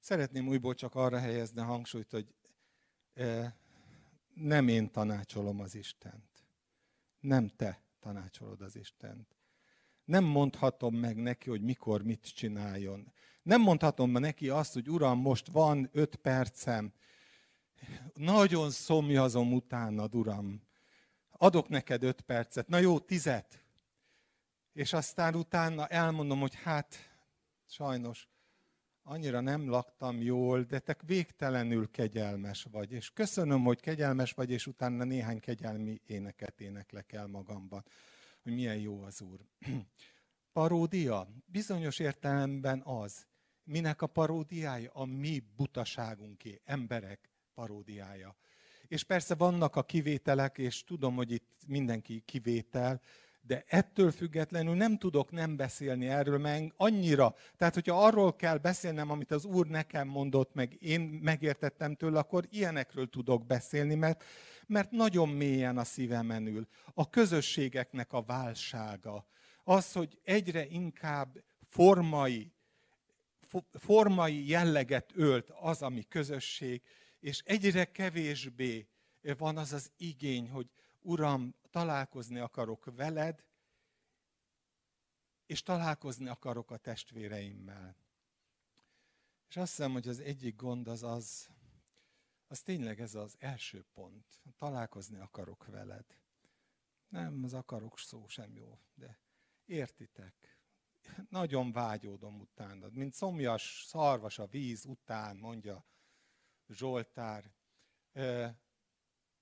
Szeretném 0.00 0.48
újból 0.48 0.74
csak 0.74 0.94
arra 0.94 1.18
helyezni 1.18 1.60
a 1.60 1.64
hangsúlyt, 1.64 2.10
hogy 2.10 2.34
e, 3.14 3.56
nem 4.40 4.68
én 4.68 4.90
tanácsolom 4.90 5.60
az 5.60 5.74
Istent. 5.74 6.46
Nem 7.20 7.48
te 7.48 7.82
tanácsolod 8.00 8.60
az 8.60 8.76
Istent. 8.76 9.36
Nem 10.04 10.24
mondhatom 10.24 10.94
meg 10.94 11.16
neki, 11.16 11.50
hogy 11.50 11.62
mikor 11.62 12.02
mit 12.02 12.34
csináljon. 12.34 13.12
Nem 13.42 13.60
mondhatom 13.60 14.10
neki 14.10 14.48
azt, 14.48 14.72
hogy 14.72 14.88
Uram, 14.88 15.18
most 15.18 15.48
van 15.48 15.88
öt 15.92 16.16
percem, 16.16 16.92
nagyon 18.14 18.70
szomjazom 18.70 19.52
utánad, 19.52 20.14
Uram. 20.14 20.62
Adok 21.30 21.68
neked 21.68 22.02
öt 22.02 22.20
percet, 22.20 22.68
na 22.68 22.78
jó, 22.78 22.98
tizet. 22.98 23.64
És 24.72 24.92
aztán 24.92 25.34
utána 25.34 25.86
elmondom, 25.86 26.40
hogy 26.40 26.54
hát, 26.54 26.96
sajnos, 27.66 28.28
annyira 29.08 29.40
nem 29.40 29.68
laktam 29.68 30.22
jól, 30.22 30.62
de 30.62 30.78
te 30.78 30.96
végtelenül 31.06 31.90
kegyelmes 31.90 32.66
vagy. 32.70 32.92
És 32.92 33.10
köszönöm, 33.10 33.62
hogy 33.62 33.80
kegyelmes 33.80 34.32
vagy, 34.32 34.50
és 34.50 34.66
utána 34.66 35.04
néhány 35.04 35.40
kegyelmi 35.40 36.00
éneket 36.06 36.60
éneklek 36.60 37.12
el 37.12 37.26
magamban, 37.26 37.84
hogy 38.42 38.52
milyen 38.52 38.76
jó 38.76 39.02
az 39.02 39.20
Úr. 39.20 39.40
Paródia 40.52 41.28
bizonyos 41.46 41.98
értelemben 41.98 42.82
az. 42.84 43.26
Minek 43.64 44.02
a 44.02 44.06
paródiája? 44.06 44.90
A 44.92 45.04
mi 45.04 45.42
butaságunké, 45.56 46.60
emberek 46.64 47.30
paródiája. 47.54 48.36
És 48.86 49.04
persze 49.04 49.34
vannak 49.34 49.76
a 49.76 49.82
kivételek, 49.82 50.58
és 50.58 50.84
tudom, 50.84 51.14
hogy 51.14 51.32
itt 51.32 51.62
mindenki 51.66 52.20
kivétel, 52.20 53.00
de 53.40 53.64
ettől 53.66 54.10
függetlenül 54.10 54.74
nem 54.74 54.98
tudok 54.98 55.30
nem 55.30 55.56
beszélni 55.56 56.08
erről, 56.08 56.38
mert 56.38 56.72
annyira, 56.76 57.34
tehát 57.56 57.74
hogyha 57.74 58.04
arról 58.04 58.36
kell 58.36 58.56
beszélnem, 58.56 59.10
amit 59.10 59.30
az 59.30 59.44
Úr 59.44 59.66
nekem 59.66 60.08
mondott, 60.08 60.54
meg 60.54 60.76
én 60.80 61.00
megértettem 61.00 61.94
tőle, 61.94 62.18
akkor 62.18 62.46
ilyenekről 62.50 63.08
tudok 63.08 63.46
beszélni, 63.46 63.94
mert, 63.94 64.24
mert 64.66 64.90
nagyon 64.90 65.28
mélyen 65.28 65.78
a 65.78 65.84
szívemen 65.84 66.46
ül. 66.46 66.68
A 66.94 67.10
közösségeknek 67.10 68.12
a 68.12 68.22
válsága, 68.22 69.26
az, 69.64 69.92
hogy 69.92 70.18
egyre 70.24 70.66
inkább 70.66 71.44
formai, 71.68 72.52
formai 73.72 74.48
jelleget 74.48 75.12
ölt 75.14 75.50
az, 75.60 75.82
ami 75.82 76.04
közösség, 76.08 76.82
és 77.20 77.42
egyre 77.44 77.84
kevésbé 77.84 78.88
van 79.38 79.56
az 79.56 79.72
az 79.72 79.90
igény, 79.96 80.48
hogy 80.48 80.66
Uram, 81.00 81.54
találkozni 81.70 82.38
akarok 82.38 82.84
veled, 82.84 83.44
és 85.46 85.62
találkozni 85.62 86.28
akarok 86.28 86.70
a 86.70 86.76
testvéreimmel. 86.76 87.96
És 89.48 89.56
azt 89.56 89.76
hiszem, 89.76 89.92
hogy 89.92 90.08
az 90.08 90.20
egyik 90.20 90.56
gond 90.56 90.88
az 90.88 91.02
az, 91.02 91.48
az 92.46 92.60
tényleg 92.60 93.00
ez 93.00 93.14
az 93.14 93.36
első 93.38 93.84
pont. 93.92 94.40
Találkozni 94.56 95.18
akarok 95.18 95.66
veled. 95.66 96.18
Nem, 97.08 97.44
az 97.44 97.54
akarok 97.54 97.98
szó 97.98 98.28
sem 98.28 98.56
jó, 98.56 98.78
de 98.94 99.18
értitek. 99.64 100.58
nagyon 101.28 101.72
vágyódom 101.72 102.40
utánad, 102.40 102.92
mint 102.94 103.14
szomjas 103.14 103.84
szarvas 103.86 104.38
a 104.38 104.46
víz 104.46 104.84
után, 104.84 105.36
mondja 105.36 105.86
Zsoltár. 106.68 107.52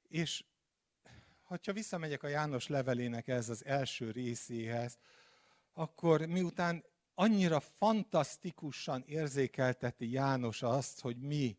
És 0.02 0.44
ha 1.46 1.72
visszamegyek 1.72 2.22
a 2.22 2.28
János 2.28 2.66
levelének 2.66 3.28
ez 3.28 3.48
az 3.48 3.64
első 3.64 4.10
részéhez, 4.10 4.98
akkor 5.72 6.26
miután 6.26 6.84
annyira 7.14 7.60
fantasztikusan 7.60 9.02
érzékelteti 9.06 10.10
János 10.10 10.62
azt, 10.62 11.00
hogy 11.00 11.16
mi 11.16 11.58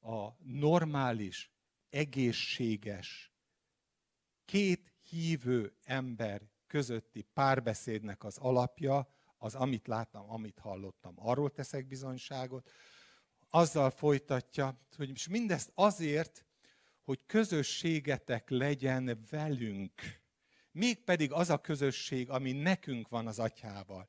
a 0.00 0.28
normális, 0.38 1.50
egészséges, 1.90 3.32
két 4.44 4.92
hívő 5.08 5.76
ember 5.84 6.42
közötti 6.66 7.22
párbeszédnek 7.22 8.24
az 8.24 8.38
alapja, 8.38 9.08
az 9.38 9.54
amit 9.54 9.86
láttam, 9.86 10.30
amit 10.30 10.58
hallottam, 10.58 11.14
arról 11.16 11.50
teszek 11.50 11.86
bizonyságot, 11.86 12.70
azzal 13.50 13.90
folytatja, 13.90 14.78
hogy 14.96 15.10
és 15.10 15.28
mindezt 15.28 15.70
azért, 15.74 16.44
hogy 17.02 17.26
közösségetek 17.26 18.50
legyen 18.50 19.26
velünk. 19.30 19.92
Mégpedig 20.70 21.32
az 21.32 21.50
a 21.50 21.60
közösség, 21.60 22.30
ami 22.30 22.52
nekünk 22.52 23.08
van 23.08 23.26
az 23.26 23.38
atyával. 23.38 24.08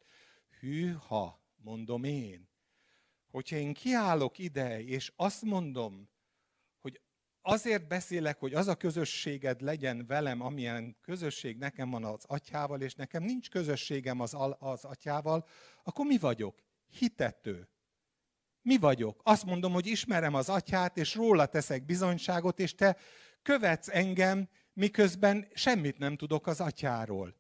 Hűha, 0.60 1.42
mondom 1.56 2.04
én, 2.04 2.50
hogyha 3.30 3.56
én 3.56 3.74
kiállok 3.74 4.38
ide, 4.38 4.84
és 4.84 5.12
azt 5.16 5.42
mondom, 5.42 6.10
hogy 6.82 7.02
azért 7.42 7.88
beszélek, 7.88 8.40
hogy 8.40 8.54
az 8.54 8.68
a 8.68 8.76
közösséged 8.76 9.62
legyen 9.62 10.06
velem, 10.06 10.42
amilyen 10.42 10.98
közösség 11.02 11.58
nekem 11.58 11.90
van 11.90 12.04
az 12.04 12.24
atyával, 12.28 12.82
és 12.82 12.96
nekem 12.96 13.24
nincs 13.24 13.50
közösségem 13.50 14.20
az, 14.20 14.36
az 14.60 14.86
atyával, 14.86 15.48
akkor 15.84 16.06
mi 16.06 16.18
vagyok? 16.18 16.64
Hitető. 16.90 17.73
Mi 18.64 18.78
vagyok? 18.78 19.22
Azt 19.24 19.46
mondom, 19.46 19.74
hogy 19.74 19.88
ismerem 19.88 20.34
az 20.34 20.50
atyát, 20.50 20.98
és 20.98 21.16
róla 21.16 21.46
teszek 21.46 21.86
bizonyságot, 21.86 22.60
és 22.60 22.76
te 22.76 22.98
követsz 23.42 23.88
engem, 23.88 24.50
miközben 24.74 25.48
semmit 25.54 25.98
nem 25.98 26.16
tudok 26.16 26.48
az 26.48 26.60
atyáról. 26.60 27.36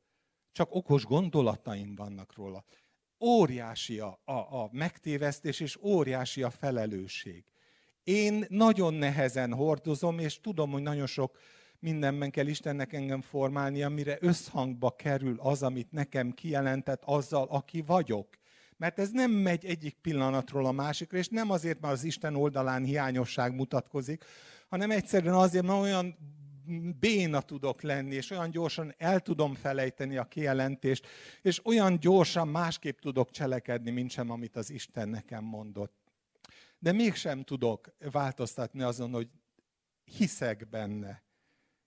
Csak 0.51 0.75
okos 0.75 1.05
gondolataim 1.05 1.95
vannak 1.95 2.35
róla. 2.35 2.63
Óriási 3.19 3.99
a, 3.99 4.19
a, 4.25 4.33
a 4.33 4.69
megtévesztés, 4.71 5.59
és 5.59 5.77
óriási 5.81 6.43
a 6.43 6.49
felelősség. 6.49 7.45
Én 8.03 8.45
nagyon 8.49 8.93
nehezen 8.93 9.53
hordozom, 9.53 10.19
és 10.19 10.39
tudom, 10.39 10.71
hogy 10.71 10.81
nagyon 10.81 11.07
sok 11.07 11.37
mindenben 11.79 12.31
kell 12.31 12.47
Istennek 12.47 12.93
engem 12.93 13.21
formálni, 13.21 13.83
amire 13.83 14.17
összhangba 14.19 14.91
kerül 14.91 15.39
az, 15.39 15.63
amit 15.63 15.91
nekem 15.91 16.31
kijelentett 16.31 17.01
azzal, 17.05 17.47
aki 17.49 17.81
vagyok. 17.81 18.27
Mert 18.77 18.99
ez 18.99 19.09
nem 19.11 19.31
megy 19.31 19.65
egyik 19.65 19.95
pillanatról 20.01 20.65
a 20.65 20.71
másikra, 20.71 21.17
és 21.17 21.27
nem 21.27 21.49
azért, 21.49 21.79
mert 21.79 21.93
az 21.93 22.03
Isten 22.03 22.35
oldalán 22.35 22.83
hiányosság 22.83 23.55
mutatkozik, 23.55 24.23
hanem 24.67 24.91
egyszerűen 24.91 25.33
azért, 25.33 25.65
mert 25.65 25.79
olyan 25.79 26.15
béna 26.99 27.41
tudok 27.41 27.81
lenni, 27.81 28.15
és 28.15 28.29
olyan 28.29 28.51
gyorsan 28.51 28.93
el 28.97 29.19
tudom 29.19 29.53
felejteni 29.53 30.17
a 30.17 30.23
kijelentést, 30.23 31.07
és 31.41 31.65
olyan 31.65 31.99
gyorsan 31.99 32.47
másképp 32.47 32.99
tudok 32.99 33.31
cselekedni, 33.31 33.91
mint 33.91 34.11
sem, 34.11 34.29
amit 34.29 34.55
az 34.55 34.69
Isten 34.69 35.09
nekem 35.09 35.43
mondott. 35.43 36.11
De 36.79 36.91
mégsem 36.91 37.43
tudok 37.43 37.95
változtatni 38.11 38.81
azon, 38.81 39.11
hogy 39.11 39.29
hiszek 40.03 40.69
benne. 40.69 41.23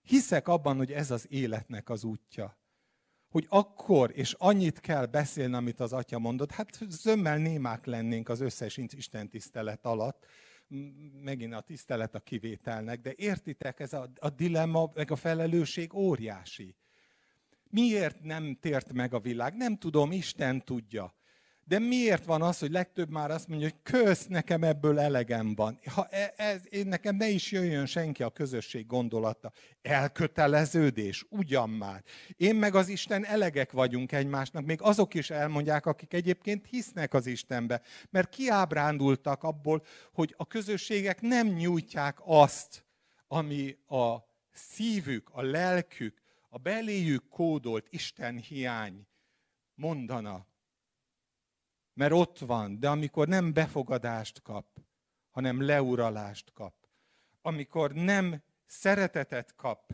Hiszek 0.01 0.47
abban, 0.47 0.77
hogy 0.77 0.91
ez 0.91 1.11
az 1.11 1.25
életnek 1.29 1.89
az 1.89 2.03
útja 2.03 2.57
hogy 3.29 3.45
akkor 3.49 4.11
és 4.13 4.33
annyit 4.33 4.79
kell 4.79 5.05
beszélni, 5.05 5.55
amit 5.55 5.79
az 5.79 5.93
atya 5.93 6.19
mondott, 6.19 6.51
hát 6.51 6.79
zömmel 6.89 7.37
némák 7.37 7.85
lennénk 7.85 8.29
az 8.29 8.41
összes 8.41 8.77
Isten 8.77 9.29
tisztelet 9.29 9.85
alatt, 9.85 10.25
megint 11.23 11.53
a 11.53 11.61
tisztelet 11.61 12.15
a 12.15 12.19
kivételnek, 12.19 13.01
de 13.01 13.13
értitek, 13.15 13.79
ez 13.79 13.93
a, 13.93 14.11
a 14.19 14.29
dilemma, 14.29 14.91
meg 14.93 15.11
a 15.11 15.15
felelősség 15.15 15.93
óriási. 15.93 16.75
Miért 17.69 18.23
nem 18.23 18.57
tért 18.61 18.93
meg 18.93 19.13
a 19.13 19.19
világ? 19.19 19.55
Nem 19.55 19.77
tudom, 19.77 20.11
Isten 20.11 20.65
tudja. 20.65 21.15
De 21.67 21.79
miért 21.79 22.25
van 22.25 22.41
az, 22.41 22.59
hogy 22.59 22.71
legtöbb 22.71 23.09
már 23.09 23.31
azt 23.31 23.47
mondja, 23.47 23.67
hogy 23.67 23.79
kösz, 23.83 24.27
nekem 24.27 24.63
ebből 24.63 24.99
elegem 24.99 25.55
van. 25.55 25.79
Ha 25.85 26.07
e, 26.09 26.33
ez, 26.37 26.61
én 26.69 26.87
nekem 26.87 27.15
ne 27.15 27.27
is 27.27 27.51
jöjjön 27.51 27.85
senki 27.85 28.23
a 28.23 28.29
közösség 28.29 28.85
gondolata. 28.85 29.51
Elköteleződés, 29.81 31.25
ugyan 31.29 31.69
már. 31.69 32.03
Én 32.37 32.55
meg 32.55 32.75
az 32.75 32.87
Isten 32.87 33.25
elegek 33.25 33.71
vagyunk 33.71 34.11
egymásnak, 34.11 34.65
még 34.65 34.81
azok 34.81 35.13
is 35.13 35.29
elmondják, 35.29 35.85
akik 35.85 36.13
egyébként 36.13 36.65
hisznek 36.65 37.13
az 37.13 37.25
Istenbe. 37.25 37.81
Mert 38.09 38.29
kiábrándultak 38.29 39.43
abból, 39.43 39.83
hogy 40.13 40.33
a 40.37 40.45
közösségek 40.45 41.21
nem 41.21 41.47
nyújtják 41.47 42.17
azt, 42.25 42.85
ami 43.27 43.77
a 43.87 44.15
szívük, 44.51 45.29
a 45.31 45.41
lelkük, 45.41 46.21
a 46.49 46.57
beléjük 46.57 47.29
kódolt 47.29 47.87
Isten 47.89 48.37
hiány 48.37 49.07
mondana 49.75 50.47
mert 51.97 52.11
ott 52.11 52.39
van, 52.39 52.79
de 52.79 52.89
amikor 52.89 53.27
nem 53.27 53.53
befogadást 53.53 54.41
kap, 54.41 54.65
hanem 55.31 55.61
leuralást 55.61 56.51
kap, 56.53 56.73
amikor 57.41 57.93
nem 57.93 58.43
szeretetet 58.65 59.55
kap, 59.55 59.93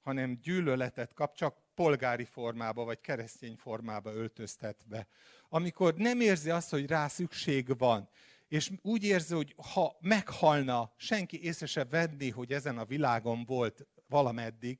hanem 0.00 0.38
gyűlöletet 0.42 1.14
kap, 1.14 1.34
csak 1.34 1.56
polgári 1.74 2.24
formába 2.24 2.84
vagy 2.84 3.00
keresztény 3.00 3.56
formába 3.56 4.12
öltöztetve. 4.12 5.06
Amikor 5.48 5.94
nem 5.94 6.20
érzi 6.20 6.50
azt, 6.50 6.70
hogy 6.70 6.86
rá 6.86 7.08
szükség 7.08 7.78
van, 7.78 8.08
és 8.48 8.72
úgy 8.82 9.04
érzi, 9.04 9.34
hogy 9.34 9.54
ha 9.72 9.96
meghalna, 10.00 10.92
senki 10.96 11.42
észre 11.42 11.66
se 11.66 11.84
venni, 11.84 12.30
hogy 12.30 12.52
ezen 12.52 12.78
a 12.78 12.84
világon 12.84 13.44
volt 13.44 13.86
valameddig, 14.08 14.78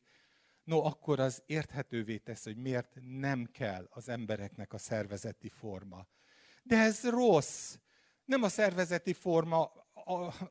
no, 0.64 0.84
akkor 0.84 1.20
az 1.20 1.42
érthetővé 1.46 2.16
tesz, 2.16 2.44
hogy 2.44 2.56
miért 2.56 2.98
nem 3.00 3.48
kell 3.52 3.86
az 3.90 4.08
embereknek 4.08 4.72
a 4.72 4.78
szervezeti 4.78 5.48
forma. 5.48 6.06
De 6.62 6.76
ez 6.76 7.08
rossz. 7.08 7.74
Nem 8.24 8.42
a 8.42 8.48
szervezeti 8.48 9.12
forma 9.12 9.72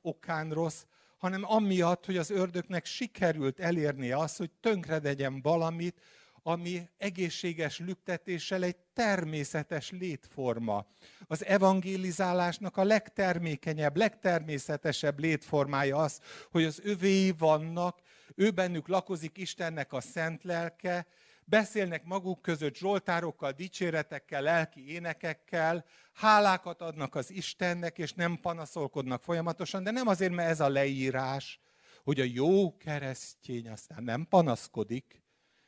okán 0.02 0.52
rossz, 0.52 0.84
hanem 1.18 1.44
amiatt, 1.46 2.06
hogy 2.06 2.18
az 2.18 2.30
ördögnek 2.30 2.86
sikerült 2.86 3.60
elérnie 3.60 4.18
azt, 4.18 4.38
hogy 4.38 4.52
tönkredegyen 4.52 5.42
valamit, 5.42 6.02
ami 6.44 6.90
egészséges 6.98 7.80
lüktetéssel 7.80 8.64
egy 8.64 8.76
természetes 8.94 9.92
létforma. 9.92 10.86
Az 11.28 11.46
evangelizálásnak 11.46 12.78
a 12.78 12.84
legtermékenyebb, 12.84 13.98
legtermészetesebb 13.98 15.20
létformája 15.20 15.98
az, 15.98 16.20
hogy 16.52 16.64
az 16.64 16.80
övéi 16.84 17.34
vannak, 17.38 18.00
ő 18.36 18.52
bennük 18.52 18.88
lakozik 18.88 19.38
Istennek 19.38 19.94
a 19.94 20.02
szent 20.02 20.44
lelke, 20.44 21.08
beszélnek 21.46 22.04
maguk 22.04 22.42
között 22.42 22.76
zsoltárokkal, 22.76 23.52
dicséretekkel, 23.52 24.42
lelki 24.42 24.92
énekekkel, 24.92 25.86
hálákat 26.14 26.82
adnak 26.82 27.16
az 27.16 27.32
Istennek, 27.32 27.98
és 27.98 28.14
nem 28.14 28.40
panaszolkodnak 28.40 29.22
folyamatosan, 29.22 29.84
de 29.84 29.92
nem 29.92 30.08
azért, 30.08 30.34
mert 30.34 30.50
ez 30.50 30.60
a 30.60 30.70
leírás, 30.70 31.60
hogy 32.04 32.20
a 32.20 32.24
jó 32.24 32.78
keresztény 32.78 33.70
aztán 33.70 34.04
nem 34.04 34.28
panaszkodik, 34.30 35.24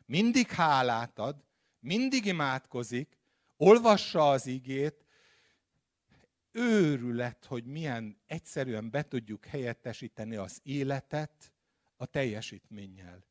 mindig 0.05 0.47
hálát 0.47 1.19
ad, 1.19 1.35
mindig 1.79 2.25
imádkozik, 2.25 3.17
olvassa 3.57 4.29
az 4.29 4.47
igét, 4.47 5.05
őrület, 6.51 7.45
hogy 7.45 7.65
milyen 7.65 8.21
egyszerűen 8.25 8.89
be 8.89 9.07
tudjuk 9.07 9.45
helyettesíteni 9.45 10.35
az 10.35 10.59
életet 10.63 11.53
a 11.95 12.05
teljesítménnyel 12.05 13.23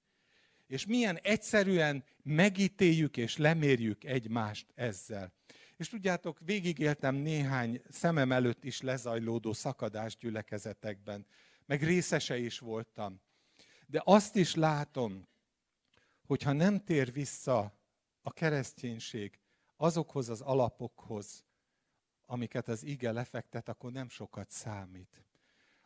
és 0.72 0.86
milyen 0.86 1.18
egyszerűen 1.22 2.04
megítéljük 2.22 3.16
és 3.16 3.36
lemérjük 3.36 4.04
egymást 4.04 4.66
ezzel. 4.74 5.32
És 5.76 5.88
tudjátok, 5.88 6.38
végigéltem 6.44 7.14
néhány 7.14 7.82
szemem 7.88 8.32
előtt 8.32 8.64
is 8.64 8.80
lezajlódó 8.80 9.52
szakadás 9.52 10.16
gyülekezetekben, 10.16 11.26
meg 11.66 11.82
részese 11.82 12.38
is 12.38 12.58
voltam. 12.58 13.20
De 13.86 14.02
azt 14.04 14.36
is 14.36 14.54
látom, 14.54 15.28
hogy 16.26 16.42
ha 16.42 16.52
nem 16.52 16.84
tér 16.84 17.12
vissza 17.12 17.78
a 18.22 18.32
kereszténység 18.32 19.38
azokhoz 19.76 20.28
az 20.28 20.40
alapokhoz, 20.40 21.44
amiket 22.26 22.68
az 22.68 22.84
ige 22.84 23.12
lefektet, 23.12 23.68
akkor 23.68 23.92
nem 23.92 24.08
sokat 24.08 24.50
számít. 24.50 25.24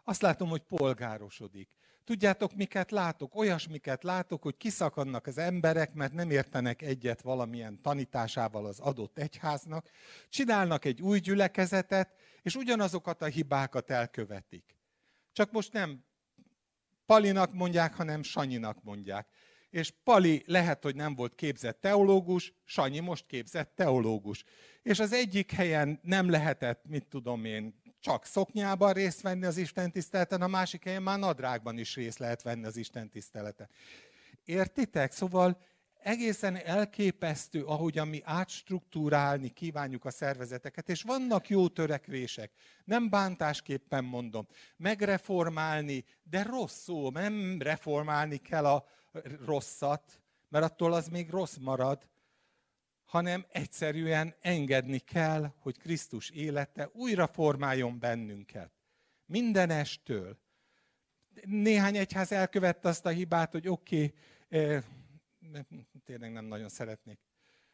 Azt 0.09 0.23
látom, 0.23 0.49
hogy 0.49 0.63
polgárosodik. 0.63 1.69
Tudjátok, 2.05 2.55
miket 2.55 2.91
látok? 2.91 3.35
Olyasmiket 3.35 4.03
látok, 4.03 4.43
hogy 4.43 4.57
kiszakadnak 4.57 5.27
az 5.27 5.39
emberek, 5.39 5.95
mert 5.95 6.13
nem 6.13 6.31
értenek 6.31 6.83
egyet 6.83 7.21
valamilyen 7.21 7.81
tanításával 7.83 8.67
az 8.67 8.81
adott 8.81 9.19
egyháznak, 9.19 9.91
csinálnak 10.29 10.85
egy 10.85 11.03
új 11.03 11.19
gyülekezetet, 11.19 12.15
és 12.43 12.55
ugyanazokat 12.55 13.23
a 13.23 13.27
hibákat 13.27 13.91
elkövetik. 13.91 14.77
Csak 15.33 15.53
most 15.53 15.73
nem 15.73 16.05
Palinak 17.07 17.53
mondják, 17.53 17.95
hanem 17.95 18.23
Sanyinak 18.23 18.83
mondják. 18.83 19.29
és 19.71 19.93
Pali 20.05 20.43
lehet, 20.47 20.83
hogy 20.83 20.95
nem 20.95 21.15
volt 21.15 21.35
képzett 21.35 21.81
teológus, 21.81 22.53
Sanyi 22.65 23.01
most 23.01 23.27
képzett 23.27 23.73
teológus. 23.75 24.45
És 24.83 24.99
az 24.99 25.13
egyik 25.13 25.53
helyen 25.53 26.01
nem 26.03 26.31
lehetett, 26.31 26.85
mit 26.89 27.07
tudom 27.07 27.45
én, 27.45 27.85
csak 28.07 28.25
szoknyában 28.25 28.93
részt 28.93 29.21
venni 29.21 29.45
az 29.45 29.57
Isten 29.57 29.93
tiszteleten, 29.93 30.43
a 30.43 30.47
másik 30.47 30.85
helyen 30.85 31.03
már 31.03 31.19
nadrágban 31.19 31.79
is 31.79 31.95
részt 31.95 32.19
lehet 32.19 32.43
venni 32.43 32.65
az 32.65 32.77
Isten 32.77 33.09
tiszteleten. 33.09 33.69
Értitek? 34.45 35.13
Szóval 35.13 35.59
egészen 36.03 36.57
elképesztő, 36.57 37.65
ahogyan 37.65 38.09
mi 38.09 38.21
átstruktúrálni 38.25 39.49
kívánjuk 39.49 40.05
a 40.05 40.11
szervezeteket, 40.11 40.89
és 40.89 41.03
vannak 41.03 41.49
jó 41.49 41.69
törekvések, 41.69 42.51
nem 42.85 43.11
bántásképpen 43.11 44.05
mondom, 44.05 44.47
megreformálni, 44.77 46.05
de 46.23 46.43
rossz 46.43 46.83
szó, 46.83 47.11
nem 47.11 47.59
reformálni 47.61 48.37
kell 48.37 48.67
a 48.67 48.87
rosszat, 49.45 50.21
mert 50.49 50.65
attól 50.65 50.93
az 50.93 51.09
még 51.09 51.31
rossz 51.31 51.57
marad, 51.57 52.09
hanem 53.07 53.47
egyszerűen 53.49 54.35
engedni 54.41 54.99
kell, 54.99 55.53
hogy 55.59 55.79
Krisztus 55.79 56.31
élete 56.31 56.91
újra 56.93 57.27
formáljon 57.27 57.99
bennünket. 57.99 58.73
Mindenestől. 59.27 60.39
Néhány 61.45 61.97
egyház 61.97 62.33
elkövette 62.33 62.89
azt 62.89 63.07
a 63.07 63.09
hibát, 63.09 63.53
hogy 63.53 63.69
oké, 63.69 64.05
okay, 64.05 64.15
eh, 64.49 64.83
tényleg 66.05 66.33
nem 66.33 66.45
nagyon 66.45 66.69
szeretnék 66.69 67.19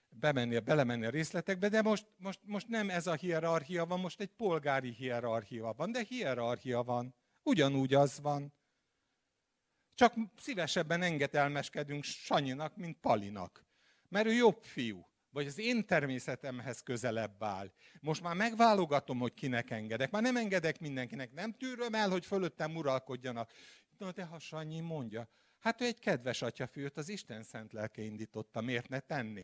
bemenni, 0.09 0.59
belemenni 0.59 1.05
a 1.07 1.11
részletekbe, 1.11 1.68
de 1.68 1.83
most, 1.83 2.07
most, 2.16 2.40
most 2.42 2.68
nem 2.68 2.90
ez 2.90 3.07
a 3.07 3.14
hierarchia 3.14 3.87
van, 3.87 4.01
most 4.01 4.21
egy 4.21 4.31
polgári 4.31 4.90
hierarchia 4.90 5.73
van, 5.77 5.92
de 5.92 6.03
hierarchia 6.09 6.83
van. 6.83 7.14
Ugyanúgy 7.42 7.95
az 7.95 8.21
van. 8.21 8.53
Csak 9.95 10.14
szívesebben 10.37 11.03
engedelmeskedünk 11.03 12.05
Sanyinak, 12.05 12.77
mint 12.77 12.99
Palinak. 13.01 13.64
Mert 14.09 14.27
ő 14.27 14.33
jobb 14.33 14.62
fiú. 14.62 15.07
Vagy 15.33 15.47
az 15.47 15.59
én 15.59 15.87
természetemhez 15.87 16.81
közelebb 16.81 17.42
áll. 17.42 17.73
Most 18.01 18.23
már 18.23 18.37
megválogatom, 18.37 19.18
hogy 19.18 19.35
kinek 19.35 19.71
engedek. 19.71 20.11
Már 20.11 20.23
nem 20.23 20.37
engedek 20.37 20.81
mindenkinek. 20.81 21.33
Nem 21.33 21.53
tűröm 21.53 21.95
el, 21.95 22.11
hogy 22.11 22.27
fölöttem 22.27 22.77
uralkodjanak. 22.77 23.53
Na 23.99 24.12
de 24.12 24.25
ha 24.25 24.38
Sanyi 24.38 24.81
mondja, 24.81 25.29
Hát 25.62 25.81
ő 25.81 25.85
egy 25.85 25.99
kedves 25.99 26.42
atyafiút 26.42 26.97
az 26.97 27.09
Isten 27.09 27.42
szent 27.42 27.73
lelke 27.73 28.03
indította, 28.03 28.61
miért 28.61 28.88
ne 28.88 29.01
tenni? 29.01 29.42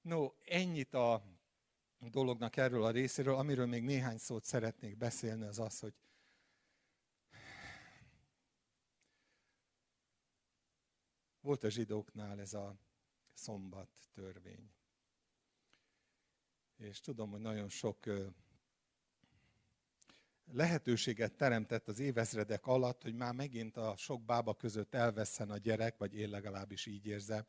No, 0.00 0.28
ennyit 0.44 0.94
a 0.94 1.24
dolognak 1.98 2.56
erről 2.56 2.84
a 2.84 2.90
részéről, 2.90 3.34
amiről 3.34 3.66
még 3.66 3.82
néhány 3.82 4.18
szót 4.18 4.44
szeretnék 4.44 4.96
beszélni, 4.96 5.46
az 5.46 5.58
az, 5.58 5.80
hogy 5.80 5.94
volt 11.40 11.64
a 11.64 11.68
zsidóknál 11.68 12.40
ez 12.40 12.54
a 12.54 12.76
szombat 13.32 13.90
törvény. 14.12 14.70
És 16.80 17.00
tudom, 17.00 17.30
hogy 17.30 17.40
nagyon 17.40 17.68
sok 17.68 17.96
lehetőséget 20.52 21.32
teremtett 21.32 21.88
az 21.88 21.98
évezredek 21.98 22.66
alatt, 22.66 23.02
hogy 23.02 23.14
már 23.14 23.32
megint 23.34 23.76
a 23.76 23.94
sok 23.96 24.24
bába 24.24 24.54
között 24.54 24.94
elveszen 24.94 25.50
a 25.50 25.56
gyerek, 25.56 25.98
vagy 25.98 26.14
én 26.14 26.30
legalábbis 26.30 26.86
így 26.86 27.06
érzem. 27.06 27.44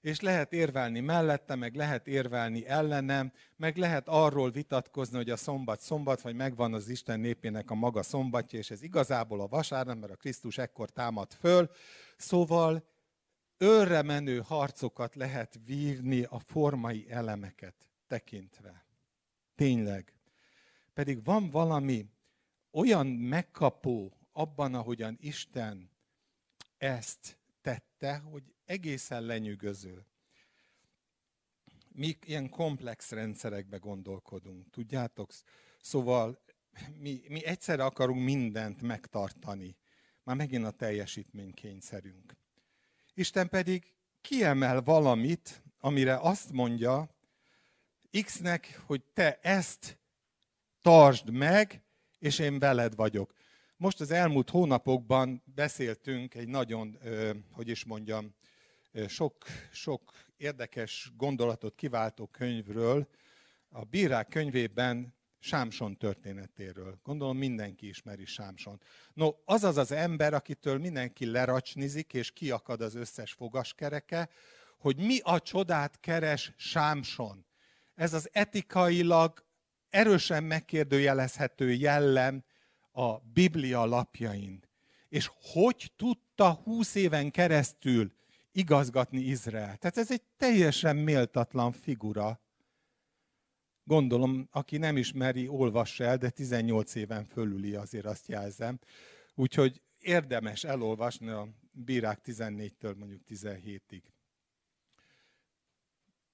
És 0.00 0.20
lehet 0.20 0.52
érvelni 0.52 1.00
mellette, 1.00 1.54
meg 1.54 1.74
lehet 1.74 2.06
érvelni 2.06 2.66
ellenem, 2.66 3.32
meg 3.56 3.76
lehet 3.76 4.08
arról 4.08 4.50
vitatkozni, 4.50 5.16
hogy 5.16 5.30
a 5.30 5.36
szombat 5.36 5.80
szombat, 5.80 6.20
vagy 6.20 6.34
megvan 6.34 6.74
az 6.74 6.88
Isten 6.88 7.20
népének 7.20 7.70
a 7.70 7.74
maga 7.74 8.02
szombatja, 8.02 8.58
és 8.58 8.70
ez 8.70 8.82
igazából 8.82 9.40
a 9.40 9.46
vasárnap, 9.46 9.98
mert 9.98 10.12
a 10.12 10.16
Krisztus 10.16 10.58
ekkor 10.58 10.90
támad 10.90 11.32
föl. 11.32 11.70
Szóval 12.16 12.88
őrre 13.58 14.02
menő 14.02 14.38
harcokat 14.38 15.14
lehet 15.14 15.58
vívni 15.64 16.22
a 16.22 16.38
formai 16.38 17.06
elemeket 17.10 17.86
tekintve. 18.06 18.86
Tényleg. 19.54 20.12
Pedig 20.94 21.24
van 21.24 21.50
valami 21.50 22.06
olyan 22.70 23.06
megkapó 23.06 24.16
abban, 24.32 24.74
ahogyan 24.74 25.16
Isten 25.20 25.90
ezt 26.78 27.38
tette, 27.60 28.16
hogy 28.18 28.54
egészen 28.64 29.22
lenyűgöző. 29.22 30.06
Mi 31.88 32.18
ilyen 32.24 32.48
komplex 32.48 33.10
rendszerekbe 33.10 33.76
gondolkodunk, 33.76 34.70
tudjátok? 34.70 35.30
Szóval 35.80 36.42
mi, 36.98 37.20
mi 37.28 37.44
egyszerre 37.44 37.84
akarunk 37.84 38.24
mindent 38.24 38.82
megtartani. 38.82 39.76
Már 40.22 40.36
megint 40.36 40.64
a 40.64 40.70
teljesítménykényszerünk. 40.70 42.36
Isten 43.14 43.48
pedig 43.48 43.94
kiemel 44.20 44.82
valamit, 44.82 45.62
amire 45.78 46.16
azt 46.16 46.52
mondja 46.52 47.15
X-nek, 48.22 48.82
hogy 48.86 49.02
te 49.14 49.38
ezt 49.42 49.98
tartsd 50.82 51.30
meg, 51.30 51.82
és 52.18 52.38
én 52.38 52.58
veled 52.58 52.94
vagyok. 52.94 53.34
Most 53.76 54.00
az 54.00 54.10
elmúlt 54.10 54.50
hónapokban 54.50 55.42
beszéltünk 55.54 56.34
egy 56.34 56.48
nagyon, 56.48 56.98
hogy 57.52 57.68
is 57.68 57.84
mondjam, 57.84 58.34
sok, 59.08 59.44
sok 59.72 60.12
érdekes 60.36 61.12
gondolatot 61.16 61.74
kiváltó 61.74 62.26
könyvről, 62.26 63.08
a 63.68 63.84
Bírák 63.84 64.28
könyvében 64.28 65.14
Sámson 65.38 65.96
történetéről. 65.96 67.00
Gondolom 67.02 67.36
mindenki 67.36 67.88
ismeri 67.88 68.24
Sámson. 68.24 68.80
No, 69.14 69.30
az 69.44 69.64
az 69.64 69.76
az 69.76 69.92
ember, 69.92 70.34
akitől 70.34 70.78
mindenki 70.78 71.26
leracsnizik, 71.26 72.14
és 72.14 72.30
kiakad 72.30 72.80
az 72.80 72.94
összes 72.94 73.32
fogaskereke, 73.32 74.28
hogy 74.78 74.96
mi 74.96 75.18
a 75.22 75.40
csodát 75.40 76.00
keres 76.00 76.52
Sámson. 76.56 77.45
Ez 77.96 78.12
az 78.12 78.28
etikailag 78.32 79.44
erősen 79.88 80.44
megkérdőjelezhető 80.44 81.72
jellem 81.72 82.44
a 82.92 83.18
Biblia 83.18 83.84
lapjain. 83.84 84.64
És 85.08 85.30
hogy 85.52 85.92
tudta 85.96 86.52
húsz 86.52 86.94
éven 86.94 87.30
keresztül 87.30 88.12
igazgatni 88.52 89.20
Izrael? 89.20 89.76
Tehát 89.76 89.96
ez 89.96 90.10
egy 90.10 90.22
teljesen 90.36 90.96
méltatlan 90.96 91.72
figura. 91.72 92.40
Gondolom, 93.84 94.48
aki 94.50 94.76
nem 94.76 94.96
ismeri, 94.96 95.48
olvassa 95.48 96.04
el, 96.04 96.16
de 96.16 96.30
18 96.30 96.94
éven 96.94 97.24
fölüli 97.24 97.74
azért 97.74 98.04
azt 98.04 98.28
jelzem. 98.28 98.78
Úgyhogy 99.34 99.82
érdemes 99.98 100.64
elolvasni 100.64 101.28
a 101.28 101.48
bírák 101.72 102.20
14-től 102.24 102.96
mondjuk 102.96 103.22
17-ig. 103.28 104.02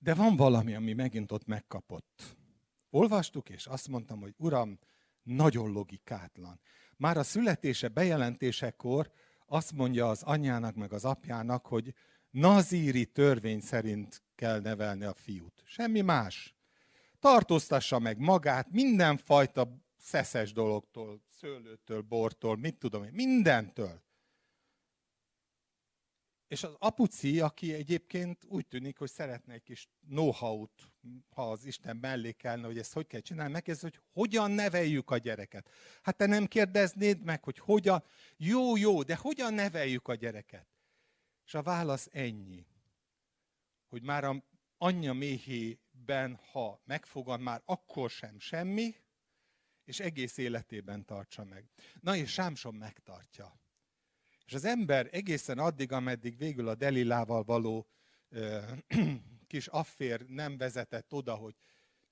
De 0.02 0.14
van 0.14 0.36
valami, 0.36 0.74
ami 0.74 0.92
megint 0.92 1.32
ott 1.32 1.46
megkapott. 1.46 2.36
Olvastuk, 2.90 3.48
és 3.48 3.66
azt 3.66 3.88
mondtam, 3.88 4.20
hogy 4.20 4.34
Uram, 4.36 4.78
nagyon 5.22 5.72
logikátlan. 5.72 6.60
Már 6.96 7.16
a 7.16 7.22
születése 7.22 7.88
bejelentésekor 7.88 9.10
azt 9.46 9.72
mondja 9.72 10.08
az 10.08 10.22
anyjának, 10.22 10.74
meg 10.74 10.92
az 10.92 11.04
apjának, 11.04 11.66
hogy 11.66 11.94
nazíri 12.30 13.06
törvény 13.06 13.60
szerint 13.60 14.22
kell 14.34 14.60
nevelni 14.60 15.04
a 15.04 15.14
fiút. 15.14 15.62
Semmi 15.64 16.00
más. 16.00 16.54
Tartóztassa 17.18 17.98
meg 17.98 18.18
magát 18.18 18.70
mindenfajta 18.70 19.78
szeszes 19.96 20.52
dologtól, 20.52 21.22
szőlőtől, 21.28 22.00
bortól, 22.00 22.56
mit 22.56 22.78
tudom 22.78 23.04
én, 23.04 23.12
mindentől. 23.12 24.02
És 26.52 26.62
az 26.62 26.76
apuci, 26.78 27.40
aki 27.40 27.72
egyébként 27.72 28.44
úgy 28.44 28.66
tűnik, 28.66 28.98
hogy 28.98 29.10
szeretne 29.10 29.52
egy 29.52 29.62
kis 29.62 29.88
know-how-t, 30.08 30.92
ha 31.30 31.50
az 31.50 31.64
Isten 31.64 31.96
mellékelne, 31.96 32.66
hogy 32.66 32.78
ezt 32.78 32.92
hogy 32.92 33.06
kell 33.06 33.20
csinálni, 33.20 33.52
megkérdezi, 33.52 33.86
hogy 33.86 34.00
hogyan 34.12 34.50
neveljük 34.50 35.10
a 35.10 35.16
gyereket. 35.16 35.70
Hát 36.02 36.16
te 36.16 36.26
nem 36.26 36.46
kérdeznéd 36.46 37.22
meg, 37.22 37.44
hogy 37.44 37.58
hogyan, 37.58 38.04
jó, 38.36 38.76
jó, 38.76 39.02
de 39.02 39.16
hogyan 39.16 39.54
neveljük 39.54 40.08
a 40.08 40.14
gyereket? 40.14 40.66
És 41.44 41.54
a 41.54 41.62
válasz 41.62 42.08
ennyi, 42.10 42.66
hogy 43.88 44.02
már 44.02 44.24
a 44.24 44.44
anyja 44.78 45.12
méhében, 45.12 46.40
ha 46.52 46.82
megfogad, 46.84 47.40
már 47.40 47.62
akkor 47.64 48.10
sem 48.10 48.38
semmi, 48.38 48.96
és 49.84 50.00
egész 50.00 50.36
életében 50.36 51.04
tartsa 51.04 51.44
meg. 51.44 51.70
Na 52.00 52.16
és 52.16 52.32
Sámson 52.32 52.74
megtartja. 52.74 53.61
És 54.46 54.54
az 54.54 54.64
ember 54.64 55.08
egészen 55.10 55.58
addig, 55.58 55.92
ameddig 55.92 56.36
végül 56.38 56.68
a 56.68 56.74
Delilával 56.74 57.42
való 57.42 57.86
ö, 58.28 58.60
kis 59.46 59.66
affér 59.66 60.26
nem 60.26 60.56
vezetett 60.56 61.12
oda, 61.12 61.34
hogy 61.34 61.54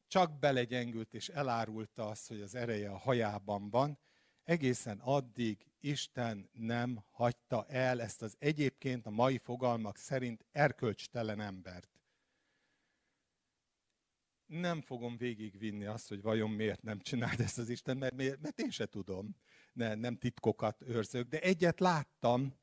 csak 0.07 0.39
belegyengült 0.39 1.15
és 1.15 1.29
elárulta 1.29 2.09
azt, 2.09 2.29
hogy 2.29 2.41
az 2.41 2.55
ereje 2.55 2.91
a 2.91 2.99
hajában 2.99 3.71
van, 3.71 3.99
egészen 4.45 4.99
addig 4.99 5.67
Isten 5.81 6.51
nem 6.53 7.05
hagyta 7.11 7.67
el 7.69 8.01
ezt 8.01 8.23
az 8.23 8.37
egyébként 8.39 9.07
a 9.07 9.11
mai 9.11 9.39
fogalmak 9.39 9.97
szerint 9.97 10.45
erkölcstelen 10.53 11.41
embert. 11.41 12.01
Nem 14.47 14.81
fogom 14.81 15.17
végigvinni 15.17 15.85
azt, 15.85 16.09
hogy 16.09 16.23
vajon 16.23 16.51
miért 16.51 16.83
nem 16.83 17.01
csinált 17.01 17.41
ezt 17.41 17.59
az 17.59 17.69
Isten, 17.69 17.97
mert, 17.97 18.15
mert 18.17 18.61
én 18.61 18.71
se 18.71 18.87
tudom, 18.87 19.37
ne, 19.73 19.95
nem 19.95 20.17
titkokat 20.17 20.83
őrzök, 20.83 21.29
de 21.29 21.41
egyet 21.41 21.81
láttam, 21.81 22.59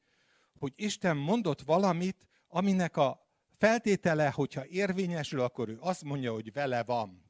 hogy 0.60 0.74
Isten 0.76 1.18
mondott 1.18 1.62
valamit, 1.62 2.28
aminek 2.48 2.98
a 2.98 3.28
feltétele, 3.58 4.30
hogyha 4.30 4.66
érvényesül, 4.66 5.40
akkor 5.42 5.70
ő 5.70 5.78
azt 5.80 6.04
mondja, 6.04 6.34
hogy 6.34 6.54
vele 6.54 6.84
van. 6.84 7.26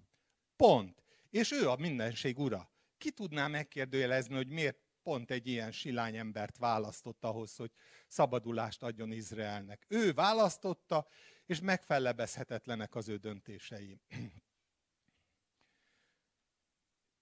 Pont. 0.56 1.04
És 1.30 1.52
ő 1.52 1.70
a 1.70 1.76
mindenség 1.76 2.40
ura. 2.40 2.72
Ki 2.98 3.12
tudná 3.12 3.48
megkérdőjelezni, 3.48 4.36
hogy 4.36 4.48
miért 4.48 4.78
pont 5.04 5.32
egy 5.32 5.48
ilyen 5.48 5.72
silány 5.72 6.16
embert 6.16 6.58
választott 6.58 7.24
ahhoz, 7.24 7.56
hogy 7.56 7.72
szabadulást 8.08 8.84
adjon 8.84 9.12
Izraelnek. 9.12 9.86
Ő 9.88 10.14
választotta, 10.14 11.08
és 11.46 11.60
megfellebezhetetlenek 11.60 12.96
az 12.96 13.10
ő 13.10 13.18
döntései. 13.18 14.02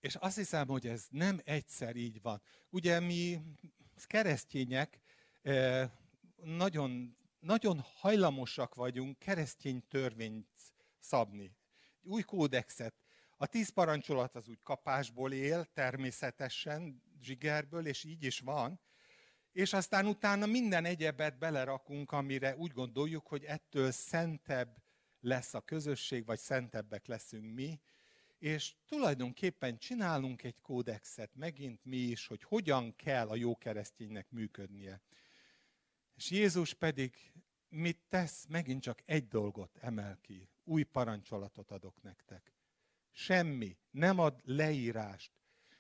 És 0.06 0.16
azt 0.16 0.36
hiszem, 0.36 0.68
hogy 0.68 0.88
ez 0.88 1.06
nem 1.10 1.40
egyszer 1.44 1.96
így 1.96 2.22
van. 2.22 2.42
Ugye 2.70 3.00
mi 3.00 3.42
keresztények 4.08 5.00
eh, 5.42 5.90
nagyon, 6.36 7.18
nagyon 7.40 7.80
hajlamosak 7.80 8.76
vagyunk 8.76 9.20
keresztény 9.20 9.88
törvényt 9.88 10.48
szabni. 11.00 11.56
Új 12.02 12.22
kódexet. 12.22 12.96
A 13.38 13.46
tíz 13.46 13.70
parancsolat 13.70 14.36
az 14.36 14.48
úgy 14.48 14.62
kapásból 14.64 15.34
él, 15.34 15.66
természetesen, 15.74 17.04
zsigerből, 17.22 17.88
és 17.88 18.04
így 18.04 18.24
is 18.24 18.40
van. 18.40 18.80
És 19.52 19.74
aztán 19.74 20.06
utána 20.06 20.46
minden 20.46 20.86
egyebet 20.86 21.38
belerakunk, 21.38 22.12
amire 22.12 22.56
úgy 22.56 22.72
gondoljuk, 22.72 23.28
hogy 23.28 23.44
ettől 23.44 23.92
szentebb 23.92 24.84
lesz 25.20 25.54
a 25.54 25.62
közösség, 25.62 26.26
vagy 26.26 26.40
szentebbek 26.40 27.08
leszünk 27.08 27.54
mi, 27.54 27.80
és 28.38 28.76
tulajdonképpen 28.88 29.78
csinálunk 29.78 30.44
egy 30.44 30.62
kódexet 30.62 31.36
megint 31.36 31.84
mi 31.84 31.98
is, 31.98 32.28
hogy 32.28 32.44
hogyan 32.44 32.96
kell 32.96 33.28
a 33.28 33.36
jó 33.36 33.58
kereszténynek 33.58 34.30
működnie. 34.30 35.02
És 36.16 36.32
Jézus 36.32 36.74
pedig 36.74 37.32
mit 37.70 38.00
tesz? 38.10 38.46
Megint 38.50 38.82
csak 38.82 39.02
egy 39.06 39.28
dolgot 39.28 39.78
emel 39.78 40.18
ki. 40.22 40.50
Új 40.64 40.84
parancsolatot 40.84 41.72
adok 41.72 42.02
nektek. 42.02 42.54
Semmi. 43.12 43.78
Nem 43.92 44.20
ad 44.20 44.42
leírást. 44.44 45.32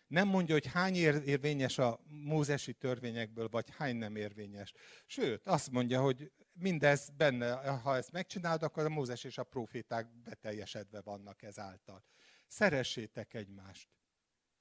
Nem 0.07 0.27
mondja, 0.27 0.53
hogy 0.53 0.65
hány 0.65 0.95
érvényes 0.95 1.77
a 1.77 1.99
mózesi 2.07 2.73
törvényekből, 2.73 3.49
vagy 3.49 3.69
hány 3.69 3.95
nem 3.95 4.15
érvényes. 4.15 4.73
Sőt, 5.05 5.47
azt 5.47 5.71
mondja, 5.71 6.01
hogy 6.01 6.31
mindez 6.53 7.09
benne, 7.09 7.69
ha 7.69 7.95
ezt 7.95 8.11
megcsinálod, 8.11 8.63
akkor 8.63 8.85
a 8.85 8.89
Mózes 8.89 9.23
és 9.23 9.37
a 9.37 9.43
proféták 9.43 10.07
beteljesedve 10.23 11.01
vannak 11.01 11.41
ezáltal. 11.41 12.03
Szeressétek 12.55 13.33
egymást. 13.33 13.89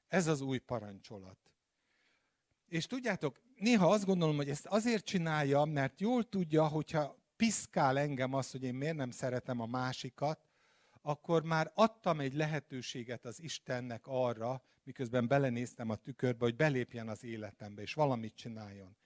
Ez 0.08 0.26
az 0.26 0.40
új 0.40 0.58
parancsolat. 0.58 1.38
És 2.66 2.86
tudjátok, 2.86 3.40
néha 3.56 3.90
azt 3.90 4.04
gondolom, 4.04 4.36
hogy 4.36 4.50
ezt 4.50 4.66
azért 4.66 5.04
csinálja, 5.04 5.64
mert 5.64 6.00
jól 6.00 6.28
tudja, 6.28 6.66
hogyha 6.66 7.18
piszkál 7.36 7.98
engem 7.98 8.34
az, 8.34 8.50
hogy 8.50 8.62
én 8.62 8.74
miért 8.74 8.96
nem 8.96 9.10
szeretem 9.10 9.60
a 9.60 9.66
másikat, 9.66 10.46
akkor 11.02 11.42
már 11.42 11.70
adtam 11.74 12.20
egy 12.20 12.34
lehetőséget 12.34 13.24
az 13.24 13.42
Istennek 13.42 14.06
arra, 14.06 14.62
miközben 14.82 15.28
belenéztem 15.28 15.90
a 15.90 15.96
tükörbe, 15.96 16.44
hogy 16.44 16.56
belépjen 16.56 17.08
az 17.08 17.24
életembe, 17.24 17.82
és 17.82 17.94
valamit 17.94 18.34
csináljon. 18.34 18.96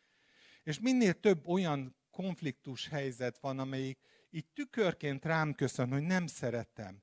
És 0.63 0.81
minél 0.81 1.21
több 1.21 1.47
olyan 1.47 1.97
konfliktus 2.11 2.89
helyzet 2.89 3.39
van, 3.39 3.59
amelyik 3.59 3.99
így 4.31 4.47
tükörként 4.47 5.25
rám 5.25 5.55
köszön, 5.55 5.93
hogy 5.93 6.03
nem 6.03 6.27
szeretem. 6.27 7.03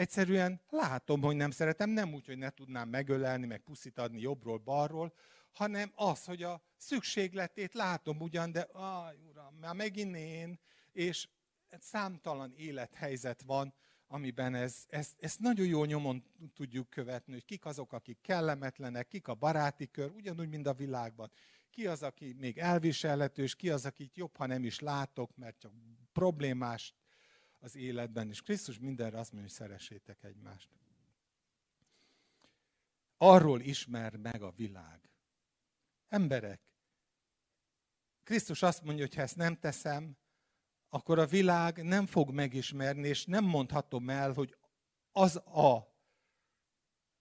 Egyszerűen 0.00 0.60
látom, 0.70 1.22
hogy 1.22 1.36
nem 1.36 1.50
szeretem, 1.50 1.90
nem 1.90 2.14
úgy, 2.14 2.26
hogy 2.26 2.38
ne 2.38 2.50
tudnám 2.50 2.88
megölelni, 2.88 3.46
meg 3.46 3.60
puszit 3.60 3.98
adni 3.98 4.20
jobbról-balról, 4.20 5.12
hanem 5.52 5.92
az, 5.94 6.24
hogy 6.24 6.42
a 6.42 6.62
szükségletét 6.76 7.74
látom 7.74 8.20
ugyan, 8.20 8.52
de 8.52 8.60
aj, 8.72 9.16
uram, 9.28 9.54
már 9.54 9.74
megint 9.74 10.16
én, 10.16 10.60
és 10.92 11.28
számtalan 11.78 12.52
élethelyzet 12.56 13.42
van, 13.42 13.74
amiben 14.06 14.54
ez, 14.54 14.84
ezt, 14.88 15.16
ezt 15.18 15.40
nagyon 15.40 15.66
jó 15.66 15.84
nyomon 15.84 16.24
tudjuk 16.54 16.90
követni, 16.90 17.32
hogy 17.32 17.44
kik 17.44 17.64
azok, 17.64 17.92
akik 17.92 18.20
kellemetlenek, 18.20 19.08
kik 19.08 19.28
a 19.28 19.34
baráti 19.34 19.90
kör, 19.90 20.10
ugyanúgy, 20.10 20.48
mint 20.48 20.66
a 20.66 20.74
világban. 20.74 21.30
Ki 21.70 21.86
az, 21.86 22.02
aki 22.02 22.36
még 22.38 22.58
elviselhető, 22.58 23.42
és 23.42 23.54
ki 23.54 23.70
az, 23.70 23.86
akit 23.86 24.16
jobb, 24.16 24.36
ha 24.36 24.46
nem 24.46 24.64
is 24.64 24.78
látok, 24.78 25.36
mert 25.36 25.58
csak 25.58 25.72
problémás 26.12 26.94
az 27.60 27.76
életben. 27.76 28.28
És 28.28 28.42
Krisztus 28.42 28.78
mindenre 28.78 29.18
azt 29.18 29.32
mondja, 29.32 29.50
hogy 29.50 29.58
szeressétek 29.58 30.24
egymást. 30.24 30.68
Arról 33.16 33.60
ismer 33.60 34.16
meg 34.16 34.42
a 34.42 34.50
világ. 34.50 35.00
Emberek, 36.08 36.60
Krisztus 38.22 38.62
azt 38.62 38.82
mondja, 38.82 39.04
hogy 39.04 39.14
ha 39.14 39.22
ezt 39.22 39.36
nem 39.36 39.56
teszem, 39.56 40.16
akkor 40.88 41.18
a 41.18 41.26
világ 41.26 41.82
nem 41.84 42.06
fog 42.06 42.30
megismerni, 42.30 43.08
és 43.08 43.24
nem 43.24 43.44
mondhatom 43.44 44.10
el, 44.10 44.32
hogy 44.32 44.56
az 45.12 45.36
a 45.36 45.94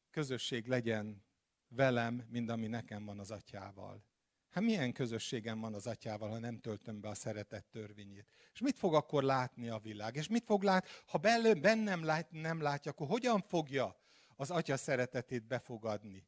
közösség 0.10 0.68
legyen 0.68 1.24
velem, 1.68 2.28
mint 2.30 2.50
ami 2.50 2.68
nekem 2.68 3.06
van 3.06 3.20
az 3.20 3.32
atyával. 3.32 4.09
Hát 4.50 4.64
milyen 4.64 4.94
közösségem 4.94 5.60
van 5.60 5.74
az 5.74 5.88
atyával, 5.88 6.30
ha 6.30 6.40
nem 6.40 6.60
töltöm 6.60 7.02
be 7.02 7.08
a 7.08 7.14
szeretet 7.14 7.66
törvényét? 7.66 8.28
És 8.54 8.60
mit 8.60 8.78
fog 8.78 8.94
akkor 8.94 9.24
látni 9.24 9.70
a 9.70 9.80
világ? 9.80 10.16
És 10.16 10.28
mit 10.28 10.44
fog 10.44 10.64
látni? 10.64 10.90
Ha 11.06 11.18
bennem 11.18 12.04
lát, 12.04 12.32
nem 12.32 12.62
látja, 12.62 12.92
akkor 12.92 13.08
hogyan 13.08 13.42
fogja 13.42 13.96
az 14.36 14.52
atya 14.52 14.78
szeretetét 14.78 15.48
befogadni? 15.48 16.28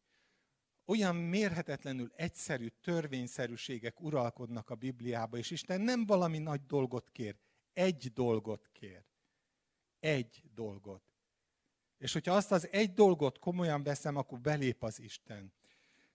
olyan 0.92 1.16
mérhetetlenül 1.16 2.12
egyszerű 2.16 2.68
törvényszerűségek 2.68 4.02
uralkodnak 4.02 4.70
a 4.70 4.76
Bibliába, 4.76 5.38
és 5.38 5.52
Isten 5.52 5.82
nem 5.82 6.06
valami 6.06 6.38
nagy 6.38 6.66
dolgot 6.66 7.10
kér, 7.10 7.36
egy 7.74 8.12
dolgot 8.14 8.70
kér. 8.72 9.06
Egy 10.00 10.44
dolgot. 10.54 11.04
És 11.98 12.14
hogyha 12.14 12.36
azt 12.36 12.52
az 12.52 12.68
egy 12.72 12.94
dolgot 12.94 13.40
komolyan 13.40 13.84
veszem, 13.84 14.16
akkor 14.16 14.40
belép 14.40 14.84
az 14.84 15.00
Isten. 15.00 15.54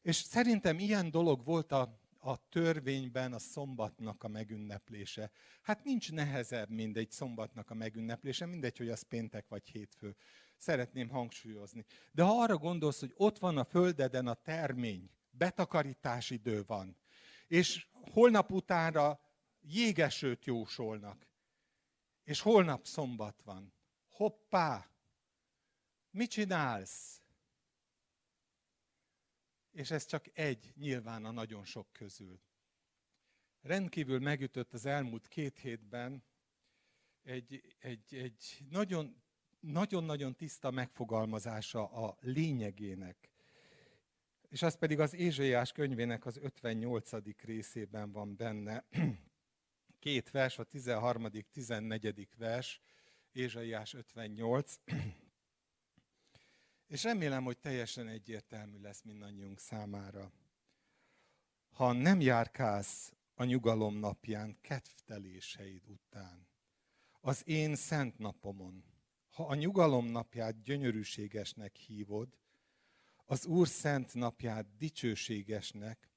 És 0.07 0.17
szerintem 0.17 0.79
ilyen 0.79 1.11
dolog 1.11 1.45
volt 1.45 1.73
a, 1.73 2.01
a 2.19 2.49
törvényben 2.49 3.33
a 3.33 3.39
szombatnak 3.39 4.23
a 4.23 4.29
megünneplése. 4.29 5.31
Hát 5.63 5.85
nincs 5.85 6.13
nehezebb, 6.13 6.71
mint 6.71 6.97
egy 6.97 7.11
szombatnak 7.11 7.71
a 7.71 7.75
megünneplése, 7.75 8.47
mindegy, 8.47 8.77
hogy 8.77 8.89
az 8.89 9.03
péntek 9.03 9.49
vagy 9.49 9.69
hétfő 9.69 10.17
szeretném 10.57 11.09
hangsúlyozni. 11.09 11.85
De 12.13 12.23
ha 12.23 12.43
arra 12.43 12.57
gondolsz, 12.57 13.01
hogy 13.01 13.13
ott 13.17 13.39
van 13.39 13.59
a 13.59 13.65
földeden 13.65 14.27
a 14.27 14.35
termény, 14.35 15.11
betakarítás 15.31 16.31
idő 16.31 16.65
van, 16.67 16.97
és 17.47 17.87
holnap 17.91 18.51
utánra 18.51 19.21
jégesőt 19.61 20.45
jósolnak, 20.45 21.27
és 22.25 22.41
holnap 22.41 22.87
szombat 22.87 23.43
van. 23.45 23.73
Hoppá! 24.09 24.91
Mit 26.11 26.31
csinálsz? 26.31 27.21
És 29.77 29.91
ez 29.91 30.07
csak 30.07 30.25
egy 30.33 30.73
nyilván 30.77 31.25
a 31.25 31.31
nagyon 31.31 31.65
sok 31.65 31.93
közül. 31.93 32.41
Rendkívül 33.61 34.19
megütött 34.19 34.73
az 34.73 34.87
elmúlt 34.87 35.29
két 35.29 35.59
hétben 35.59 36.25
egy, 37.23 37.75
egy, 37.79 38.15
egy 38.15 38.59
nagyon 38.71 39.23
nagyon-nagyon 39.61 40.35
tiszta 40.35 40.71
megfogalmazása 40.71 41.87
a 41.87 42.17
lényegének. 42.21 43.31
És 44.49 44.63
az 44.63 44.79
pedig 44.79 45.01
az 45.01 45.15
Ézsaiás 45.15 45.73
könyvének 45.73 46.27
az 46.27 46.37
58. 46.37 47.11
részében 47.45 48.13
van 48.13 48.37
benne. 48.37 48.87
Két 49.99 50.31
vers, 50.31 50.59
a 50.59 50.65
13. 50.65 51.29
14. 51.53 52.29
vers, 52.37 52.81
Ézsaiás 53.33 53.95
58. 53.95 54.75
És 56.87 57.03
remélem, 57.03 57.45
hogy 57.45 57.59
teljesen 57.59 58.09
egyértelmű 58.09 58.81
lesz 58.81 59.03
mindannyiunk 59.03 59.61
számára. 59.61 60.33
Ha 61.69 61.93
nem 61.93 62.21
járkálsz 62.21 63.13
a 63.35 63.45
nyugalom 63.45 63.99
napján 63.99 64.59
kedvteléseid 64.61 65.89
után, 65.89 66.49
az 67.21 67.43
én 67.49 67.75
szent 67.75 68.19
napomon, 68.19 68.85
ha 69.31 69.47
a 69.47 69.55
nyugalom 69.55 70.07
napját 70.07 70.63
gyönyörűségesnek 70.63 71.77
hívod, 71.77 72.39
az 73.25 73.47
Úr 73.47 73.69
szent 73.69 74.15
napját 74.15 74.77
dicsőségesnek, 74.77 76.11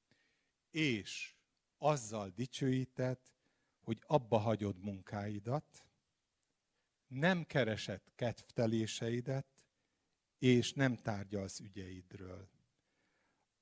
és 0.72 1.36
azzal 1.78 2.30
dicsőíted, 2.30 3.20
hogy 3.82 4.03
abba 4.05 4.38
hagyod 4.38 4.80
munkáidat, 4.80 5.86
nem 7.07 7.43
keresed 7.43 8.01
kedvteléseidet, 8.15 9.59
és 10.39 10.73
nem 10.73 10.95
tárgyalsz 10.95 11.59
ügyeidről. 11.59 12.49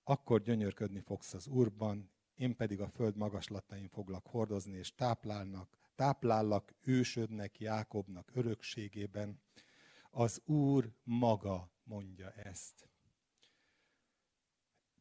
Akkor 0.04 0.42
gyönyörködni 0.42 1.00
fogsz 1.00 1.34
az 1.34 1.48
Úrban, 1.48 2.12
én 2.36 2.56
pedig 2.56 2.82
a 2.82 2.90
föld 2.90 3.16
magaslatain 3.16 3.88
foglak 3.88 4.28
hordozni, 4.28 4.78
és 4.78 4.96
táplálnak, 4.96 5.78
táplállak 5.96 6.74
ősödnek, 6.82 7.60
Jákobnak 7.60 8.32
örökségében. 8.34 9.42
Az 10.10 10.42
Úr 10.46 10.94
maga 11.04 11.72
mondja 11.84 12.32
ezt. 12.32 12.90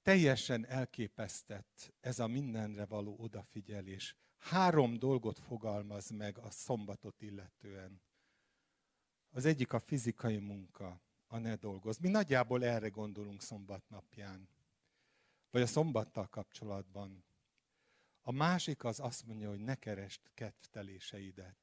teljesen 0.02 0.66
elképesztett 0.66 1.94
ez 2.00 2.18
a 2.18 2.26
mindenre 2.26 2.86
való 2.86 3.16
odafigyelés. 3.18 4.16
Három 4.38 4.98
dolgot 4.98 5.38
fogalmaz 5.38 6.10
meg 6.10 6.38
a 6.38 6.50
szombatot 6.50 7.22
illetően. 7.22 8.00
Az 9.30 9.44
egyik 9.44 9.72
a 9.72 9.78
fizikai 9.78 10.38
munka, 10.38 11.00
a 11.26 11.38
ne 11.38 11.54
dolgoz. 11.54 11.98
Mi 11.98 12.08
nagyjából 12.08 12.64
erre 12.64 12.88
gondolunk 12.88 13.42
szombat 13.42 13.88
napján, 13.88 14.48
vagy 15.50 15.62
a 15.62 15.66
szombattal 15.66 16.26
kapcsolatban. 16.26 17.24
A 18.22 18.32
másik 18.32 18.84
az 18.84 19.00
azt 19.00 19.26
mondja, 19.26 19.48
hogy 19.48 19.60
ne 19.60 19.74
kerest 19.74 20.30
kedvteléseidet. 20.34 21.56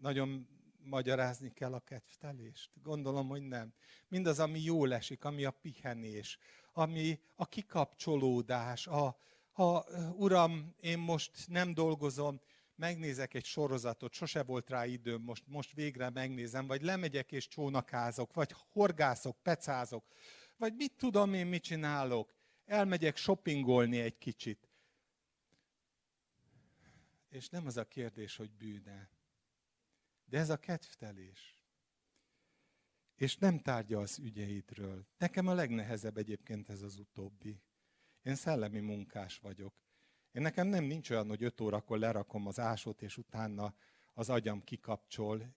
Nagyon 0.00 0.48
magyarázni 0.78 1.52
kell 1.52 1.74
a 1.74 1.80
kedvtelést? 1.80 2.70
Gondolom, 2.82 3.28
hogy 3.28 3.42
nem. 3.42 3.74
Mindaz, 4.08 4.38
ami 4.38 4.60
jól 4.60 4.94
esik, 4.94 5.24
ami 5.24 5.44
a 5.44 5.50
pihenés, 5.50 6.38
ami 6.72 7.20
a 7.34 7.46
kikapcsolódás, 7.46 8.86
a, 8.86 9.16
ha 9.52 9.86
uram, 10.16 10.74
én 10.80 10.98
most 10.98 11.48
nem 11.48 11.74
dolgozom, 11.74 12.40
megnézek 12.76 13.34
egy 13.34 13.44
sorozatot, 13.44 14.12
sose 14.12 14.42
volt 14.42 14.70
rá 14.70 14.86
időm, 14.86 15.22
most, 15.22 15.46
most 15.46 15.72
végre 15.72 16.10
megnézem, 16.10 16.66
vagy 16.66 16.82
lemegyek 16.82 17.32
és 17.32 17.48
csónakázok, 17.48 18.32
vagy 18.32 18.54
horgászok, 18.72 19.42
pecázok, 19.42 20.04
vagy 20.56 20.74
mit 20.74 20.92
tudom 20.96 21.34
én, 21.34 21.46
mit 21.46 21.62
csinálok, 21.62 22.34
elmegyek 22.64 23.16
shoppingolni 23.16 24.00
egy 24.00 24.18
kicsit. 24.18 24.68
És 27.28 27.48
nem 27.48 27.66
az 27.66 27.76
a 27.76 27.88
kérdés, 27.88 28.36
hogy 28.36 28.50
bűne, 28.50 29.10
de 30.24 30.38
ez 30.38 30.50
a 30.50 30.56
kedvtelés. 30.56 31.58
És 33.14 33.36
nem 33.36 33.58
tárgya 33.58 34.00
az 34.00 34.18
ügyeidről. 34.18 35.06
Nekem 35.18 35.46
a 35.46 35.54
legnehezebb 35.54 36.16
egyébként 36.16 36.68
ez 36.68 36.82
az 36.82 36.98
utóbbi. 36.98 37.62
Én 38.22 38.34
szellemi 38.34 38.80
munkás 38.80 39.38
vagyok. 39.38 39.83
Én 40.34 40.42
nekem 40.42 40.66
nem 40.66 40.84
nincs 40.84 41.10
olyan, 41.10 41.28
hogy 41.28 41.42
öt 41.42 41.60
órakor 41.60 41.98
lerakom 41.98 42.46
az 42.46 42.60
ásót, 42.60 43.02
és 43.02 43.16
utána 43.16 43.74
az 44.14 44.28
agyam 44.28 44.64
kikapcsol. 44.64 45.54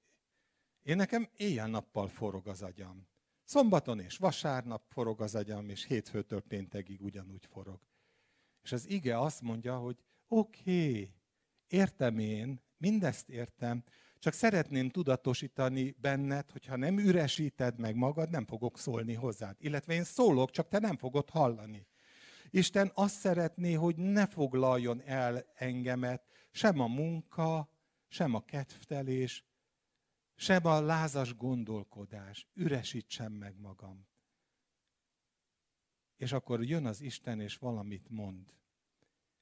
Én 0.81 0.95
nekem 0.95 1.29
éjjel-nappal 1.35 2.07
forog 2.07 2.47
az 2.47 2.61
agyam. 2.61 3.07
Szombaton 3.43 3.99
és 3.99 4.17
vasárnap 4.17 4.83
forog 4.87 5.21
az 5.21 5.35
agyam, 5.35 5.69
és 5.69 5.85
hétfőtől 5.85 6.41
péntekig 6.41 7.01
ugyanúgy 7.01 7.45
forog. 7.45 7.79
És 8.61 8.71
az 8.71 8.89
ige 8.89 9.19
azt 9.19 9.41
mondja, 9.41 9.77
hogy 9.77 10.03
oké, 10.27 10.89
okay, 10.89 11.13
értem 11.67 12.19
én, 12.19 12.61
mindezt 12.77 13.29
értem, 13.29 13.83
csak 14.19 14.33
szeretném 14.33 14.89
tudatosítani 14.89 15.95
benned, 16.01 16.51
hogyha 16.51 16.75
nem 16.75 16.97
üresíted 16.97 17.79
meg 17.79 17.95
magad, 17.95 18.29
nem 18.29 18.45
fogok 18.45 18.79
szólni 18.79 19.13
hozzád. 19.13 19.55
Illetve 19.59 19.93
én 19.93 20.03
szólok, 20.03 20.51
csak 20.51 20.67
te 20.67 20.79
nem 20.79 20.97
fogod 20.97 21.29
hallani. 21.29 21.86
Isten 22.49 22.91
azt 22.93 23.19
szeretné, 23.19 23.73
hogy 23.73 23.95
ne 23.95 24.27
foglaljon 24.27 25.01
el 25.01 25.45
engemet 25.55 26.23
sem 26.51 26.79
a 26.79 26.87
munka, 26.87 27.69
sem 28.07 28.33
a 28.33 28.45
kedvtelés, 28.45 29.45
sem 30.35 30.65
a 30.65 30.81
lázas 30.81 31.35
gondolkodás. 31.35 32.47
Üresítsem 32.53 33.31
meg 33.31 33.59
magam. 33.59 34.07
És 36.17 36.31
akkor 36.31 36.63
jön 36.63 36.85
az 36.85 37.01
Isten, 37.01 37.39
és 37.39 37.57
valamit 37.57 38.09
mond. 38.09 38.53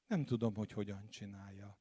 Nem 0.06 0.24
tudom, 0.24 0.54
hogy 0.54 0.72
hogyan 0.72 1.08
csinálja. 1.08 1.78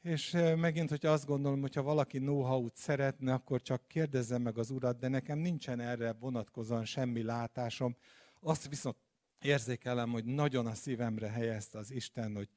És 0.00 0.30
megint, 0.56 0.88
hogyha 0.88 1.10
azt 1.10 1.26
gondolom, 1.26 1.60
hogyha 1.60 1.82
valaki 1.82 2.18
know-how-t 2.18 2.76
szeretne, 2.76 3.32
akkor 3.32 3.62
csak 3.62 3.88
kérdezzem 3.88 4.42
meg 4.42 4.58
az 4.58 4.70
urat, 4.70 4.98
de 4.98 5.08
nekem 5.08 5.38
nincsen 5.38 5.80
erre 5.80 6.12
vonatkozóan 6.12 6.84
semmi 6.84 7.22
látásom. 7.22 7.96
Azt 8.40 8.68
viszont 8.68 8.96
érzékelem, 9.44 10.10
hogy 10.10 10.24
nagyon 10.24 10.66
a 10.66 10.74
szívemre 10.74 11.28
helyezte 11.28 11.78
az 11.78 11.90
Isten, 11.90 12.34
hogy, 12.34 12.48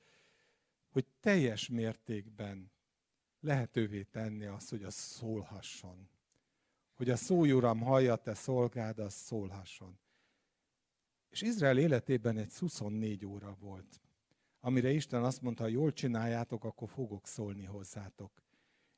hogy 0.90 1.06
teljes 1.20 1.68
mértékben 1.70 2.72
lehetővé 3.40 4.04
tenni 4.04 4.46
azt, 4.46 4.70
hogy 4.70 4.84
az 4.84 4.94
szólhasson. 4.94 6.10
Hogy 6.94 7.10
a 7.10 7.16
szój 7.16 7.52
uram 7.52 7.80
hallja, 7.80 8.16
te 8.16 8.34
szolgád, 8.34 9.00
az 9.00 9.14
szólhasson. 9.14 10.00
És 11.30 11.42
Izrael 11.42 11.78
életében 11.78 12.38
egy 12.38 12.54
24 12.54 13.26
óra 13.26 13.56
volt 13.60 14.02
amire 14.66 14.92
Isten 14.92 15.24
azt 15.24 15.42
mondta, 15.42 15.64
ha 15.64 15.70
jól 15.70 15.94
csináljátok, 15.94 16.64
akkor 16.64 16.90
fogok 16.90 17.28
szólni 17.28 17.66
hozzátok. 17.66 18.32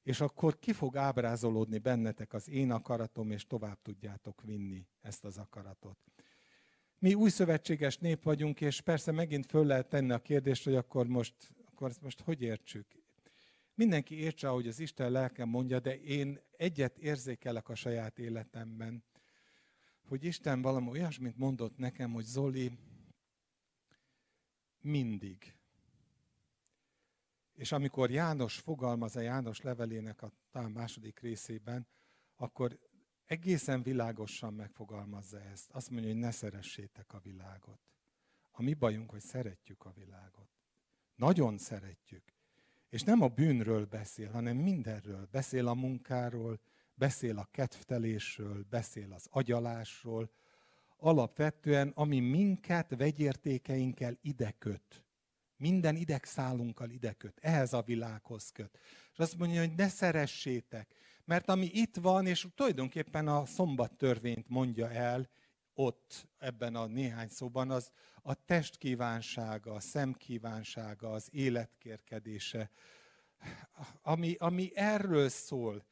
És 0.04 0.22
akkor 0.22 0.60
ki 0.60 0.74
fog 0.74 0.98
ábrázolódni 0.98 1.78
bennetek 1.78 2.34
az 2.34 2.50
én 2.50 2.72
akaratom, 2.72 3.32
és 3.32 3.48
tovább 3.48 3.82
tudjátok 3.82 4.42
vinni 4.42 4.88
ezt 5.02 5.26
az 5.26 5.38
akaratot. 5.38 5.98
Mi 7.00 7.14
új 7.14 7.30
szövetséges 7.30 7.98
nép 7.98 8.24
vagyunk, 8.24 8.62
és 8.62 8.82
persze 8.82 9.12
megint 9.12 9.46
föl 9.46 9.66
lehet 9.66 9.90
tenni 9.90 10.12
a 10.12 10.22
kérdést, 10.22 10.64
hogy 10.64 10.76
akkor 10.76 11.08
most, 11.08 11.36
akkor 11.66 11.90
ezt 11.90 12.02
most 12.02 12.22
hogy 12.22 12.42
értsük. 12.42 12.88
Mindenki 13.74 14.16
értse, 14.16 14.50
ahogy 14.50 14.68
az 14.68 14.80
Isten 14.80 15.12
lelkem 15.12 15.50
mondja, 15.50 15.80
de 15.80 16.02
én 16.02 16.40
egyet 16.58 16.98
érzékelek 16.98 17.70
a 17.70 17.76
saját 17.76 18.20
életemben, 18.20 19.04
hogy 20.08 20.24
Isten 20.24 20.62
valami 20.62 20.90
olyasmit 20.90 21.38
mondott 21.38 21.78
nekem, 21.78 22.12
hogy 22.12 22.24
Zoli, 22.24 22.72
mindig. 24.82 25.56
És 27.54 27.72
amikor 27.72 28.12
János 28.12 28.60
fogalmaz 28.60 29.16
a 29.16 29.22
János 29.22 29.62
levelének 29.62 30.22
a 30.22 30.32
talán 30.52 30.72
második 30.72 31.20
részében, 31.20 31.88
akkor 32.36 32.80
egészen 33.26 33.84
világosan 33.84 34.54
megfogalmazza 34.54 35.42
ezt. 35.42 35.72
Azt 35.72 35.90
mondja, 35.90 36.10
hogy 36.10 36.20
ne 36.20 36.32
szeressétek 36.32 37.14
a 37.14 37.20
világot. 37.20 37.80
A 38.52 38.62
mi 38.62 38.74
bajunk, 38.74 39.10
hogy 39.10 39.22
szeretjük 39.22 39.86
a 39.86 39.94
világot. 39.96 40.50
Nagyon 41.16 41.58
szeretjük. 41.58 42.24
És 42.90 43.02
nem 43.04 43.22
a 43.22 43.28
bűnről 43.28 43.86
beszél, 43.86 44.32
hanem 44.32 44.58
mindenről. 44.58 45.28
Beszél 45.32 45.68
a 45.68 45.74
munkáról, 45.74 46.60
beszél 46.94 47.38
a 47.38 47.48
kedvtelésről, 47.52 48.66
beszél 48.70 49.14
az 49.14 49.28
agyalásról, 49.30 50.32
alapvetően, 50.98 51.92
ami 51.96 52.20
minket 52.20 52.96
vegyértékeinkkel 52.96 54.18
ideköt. 54.22 55.04
Minden 55.58 55.96
idegszálunkkal 55.96 56.90
ideköt. 56.90 57.40
Ehhez 57.42 57.74
a 57.74 57.82
világhoz 57.82 58.50
köt. 58.50 58.80
És 59.12 59.20
azt 59.20 59.38
mondja, 59.38 59.60
hogy 59.60 59.76
ne 59.76 59.88
szeressétek. 59.88 60.94
Mert 61.26 61.50
ami 61.50 61.70
itt 61.74 61.96
van, 61.96 62.28
és 62.28 62.48
tulajdonképpen 62.56 63.28
a 63.28 63.46
szombat 63.46 63.98
törvényt 63.98 64.50
mondja 64.50 64.90
el, 64.90 65.30
ott, 65.74 66.28
ebben 66.38 66.76
a 66.76 66.86
néhány 66.86 67.28
szóban, 67.28 67.72
az 67.72 67.92
a 68.22 68.34
test 68.34 68.78
kívánsága, 68.78 69.74
a 69.74 69.80
szem 69.80 70.14
kívánsága, 70.14 71.12
az 71.12 71.28
életkérkedése, 71.32 72.72
ami, 74.02 74.36
ami 74.40 74.72
erről 74.76 75.30
szól, 75.30 75.86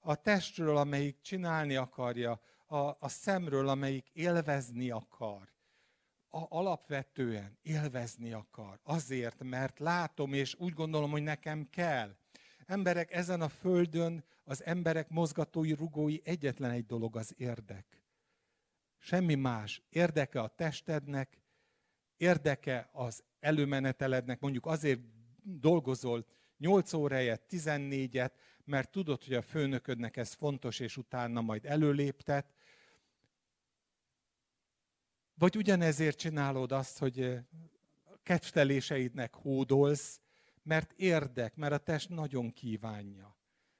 a 0.00 0.14
testről, 0.14 0.76
amelyik 0.76 1.20
csinálni 1.20 1.76
akarja, 1.76 2.40
a, 2.66 2.76
a 2.76 3.08
szemről, 3.08 3.68
amelyik 3.68 4.08
élvezni 4.12 4.90
akar. 4.90 5.54
A, 6.28 6.56
alapvetően 6.56 7.58
élvezni 7.62 8.32
akar. 8.32 8.80
Azért, 8.82 9.42
mert 9.42 9.78
látom, 9.78 10.32
és 10.32 10.54
úgy 10.54 10.72
gondolom, 10.72 11.10
hogy 11.10 11.22
nekem 11.22 11.68
kell. 11.70 12.16
Emberek 12.66 13.12
ezen 13.12 13.40
a 13.40 13.48
földön, 13.48 14.24
az 14.44 14.64
emberek 14.64 15.08
mozgatói, 15.08 15.72
rugói 15.72 16.18
egyetlen 16.24 16.70
egy 16.70 16.86
dolog 16.86 17.16
az 17.16 17.34
érdek. 17.36 18.02
Semmi 18.98 19.34
más. 19.34 19.82
Érdeke 19.88 20.40
a 20.40 20.48
testednek, 20.48 21.40
érdeke 22.16 22.88
az 22.92 23.24
előmenetelednek, 23.40 24.40
mondjuk 24.40 24.66
azért 24.66 25.00
dolgozol 25.42 26.26
8 26.58 26.92
óráját, 26.92 27.42
14-et, 27.50 28.30
mert 28.64 28.90
tudod, 28.90 29.24
hogy 29.24 29.34
a 29.34 29.42
főnöködnek 29.42 30.16
ez 30.16 30.32
fontos, 30.32 30.80
és 30.80 30.96
utána 30.96 31.40
majd 31.40 31.64
előléptet. 31.64 32.54
Vagy 35.34 35.56
ugyanezért 35.56 36.18
csinálod 36.18 36.72
azt, 36.72 36.98
hogy 36.98 37.38
kedvteléseidnek 38.22 39.34
hódolsz, 39.34 40.20
mert 40.66 40.92
érdek, 40.96 41.56
mert 41.56 41.72
a 41.72 41.78
test 41.78 42.08
nagyon 42.08 42.52
kívánja. 42.52 43.36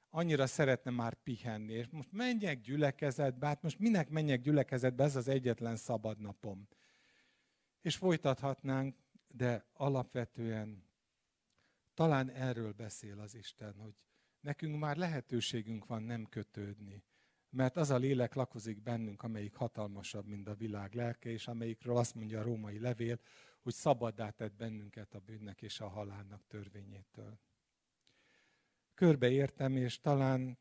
Annyira 0.09 0.47
szeretne 0.47 0.91
már 0.91 1.13
pihenni, 1.13 1.73
és 1.73 1.87
most 1.89 2.11
menjek 2.11 2.61
gyülekezetbe, 2.61 3.47
hát 3.47 3.61
most 3.61 3.79
minek 3.79 4.09
menjek 4.09 4.41
gyülekezetbe, 4.41 5.03
ez 5.03 5.15
az 5.15 5.27
egyetlen 5.27 5.75
szabad 5.75 6.19
napom. 6.19 6.67
És 7.81 7.95
folytathatnánk, 7.95 8.95
de 9.27 9.65
alapvetően 9.73 10.83
talán 11.93 12.29
erről 12.29 12.71
beszél 12.71 13.19
az 13.19 13.35
Isten, 13.35 13.73
hogy 13.73 13.95
nekünk 14.39 14.79
már 14.79 14.97
lehetőségünk 14.97 15.85
van 15.85 16.03
nem 16.03 16.25
kötődni. 16.25 17.03
Mert 17.49 17.77
az 17.77 17.89
a 17.89 17.97
lélek 17.97 18.33
lakozik 18.33 18.81
bennünk, 18.81 19.23
amelyik 19.23 19.53
hatalmasabb, 19.53 20.25
mint 20.25 20.47
a 20.47 20.55
világ 20.55 20.93
lelke, 20.93 21.29
és 21.29 21.47
amelyikről 21.47 21.97
azt 21.97 22.15
mondja 22.15 22.39
a 22.39 22.43
római 22.43 22.79
levél, 22.79 23.19
hogy 23.61 23.73
szabaddá 23.73 24.29
tett 24.29 24.53
bennünket 24.53 25.13
a 25.13 25.19
bűnnek 25.19 25.61
és 25.61 25.79
a 25.79 25.87
halálnak 25.87 26.47
törvényétől. 26.47 27.39
Körbeértem, 28.93 29.75
és 29.75 29.99
talán 29.99 30.57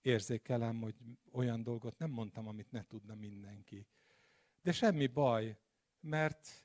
érzékelem, 0.00 0.80
hogy 0.80 0.94
olyan 1.32 1.62
dolgot 1.62 1.98
nem 1.98 2.10
mondtam, 2.10 2.48
amit 2.48 2.70
ne 2.70 2.82
tudna 2.82 3.14
mindenki. 3.14 3.86
De 4.62 4.72
semmi 4.72 5.06
baj, 5.06 5.58
mert 6.00 6.64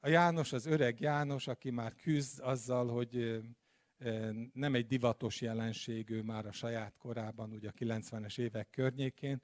a 0.00 0.08
János, 0.08 0.52
az 0.52 0.66
öreg 0.66 1.00
János, 1.00 1.46
aki 1.46 1.70
már 1.70 1.94
küzd 1.94 2.40
azzal, 2.40 2.88
hogy 2.88 3.42
nem 4.52 4.74
egy 4.74 4.86
divatos 4.86 5.40
jelenség, 5.40 6.10
ő 6.10 6.22
már 6.22 6.46
a 6.46 6.52
saját 6.52 6.96
korában, 6.96 7.52
ugye 7.52 7.68
a 7.68 7.72
90-es 7.72 8.38
évek 8.38 8.70
környékén, 8.70 9.42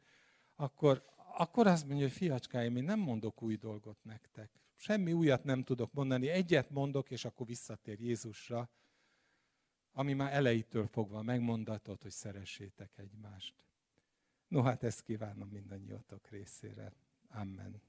akkor, 0.55 1.05
akkor 1.37 1.67
azt 1.67 1.87
mondja, 1.87 2.07
hogy 2.07 2.17
fiacskáim, 2.17 2.77
én 2.77 2.85
nem 2.85 2.99
mondok 2.99 3.43
új 3.43 3.57
dolgot 3.57 4.05
nektek. 4.05 4.51
Semmi 4.83 5.13
újat 5.13 5.45
nem 5.45 5.63
tudok 5.63 5.93
mondani, 5.93 6.29
egyet 6.29 6.71
mondok, 6.71 7.11
és 7.11 7.25
akkor 7.25 7.47
visszatér 7.47 8.01
Jézusra, 8.01 8.71
ami 9.93 10.13
már 10.13 10.33
elejétől 10.33 10.87
fogva 10.87 11.23
megmondatott, 11.23 12.03
hogy 12.03 12.11
szeressétek 12.11 12.99
egymást. 12.99 13.67
No 14.49 14.63
hát 14.63 14.83
ezt 14.83 15.03
kívánom 15.03 15.49
mindannyiatok 15.49 16.29
részére. 16.29 16.93
Amen. 17.29 17.81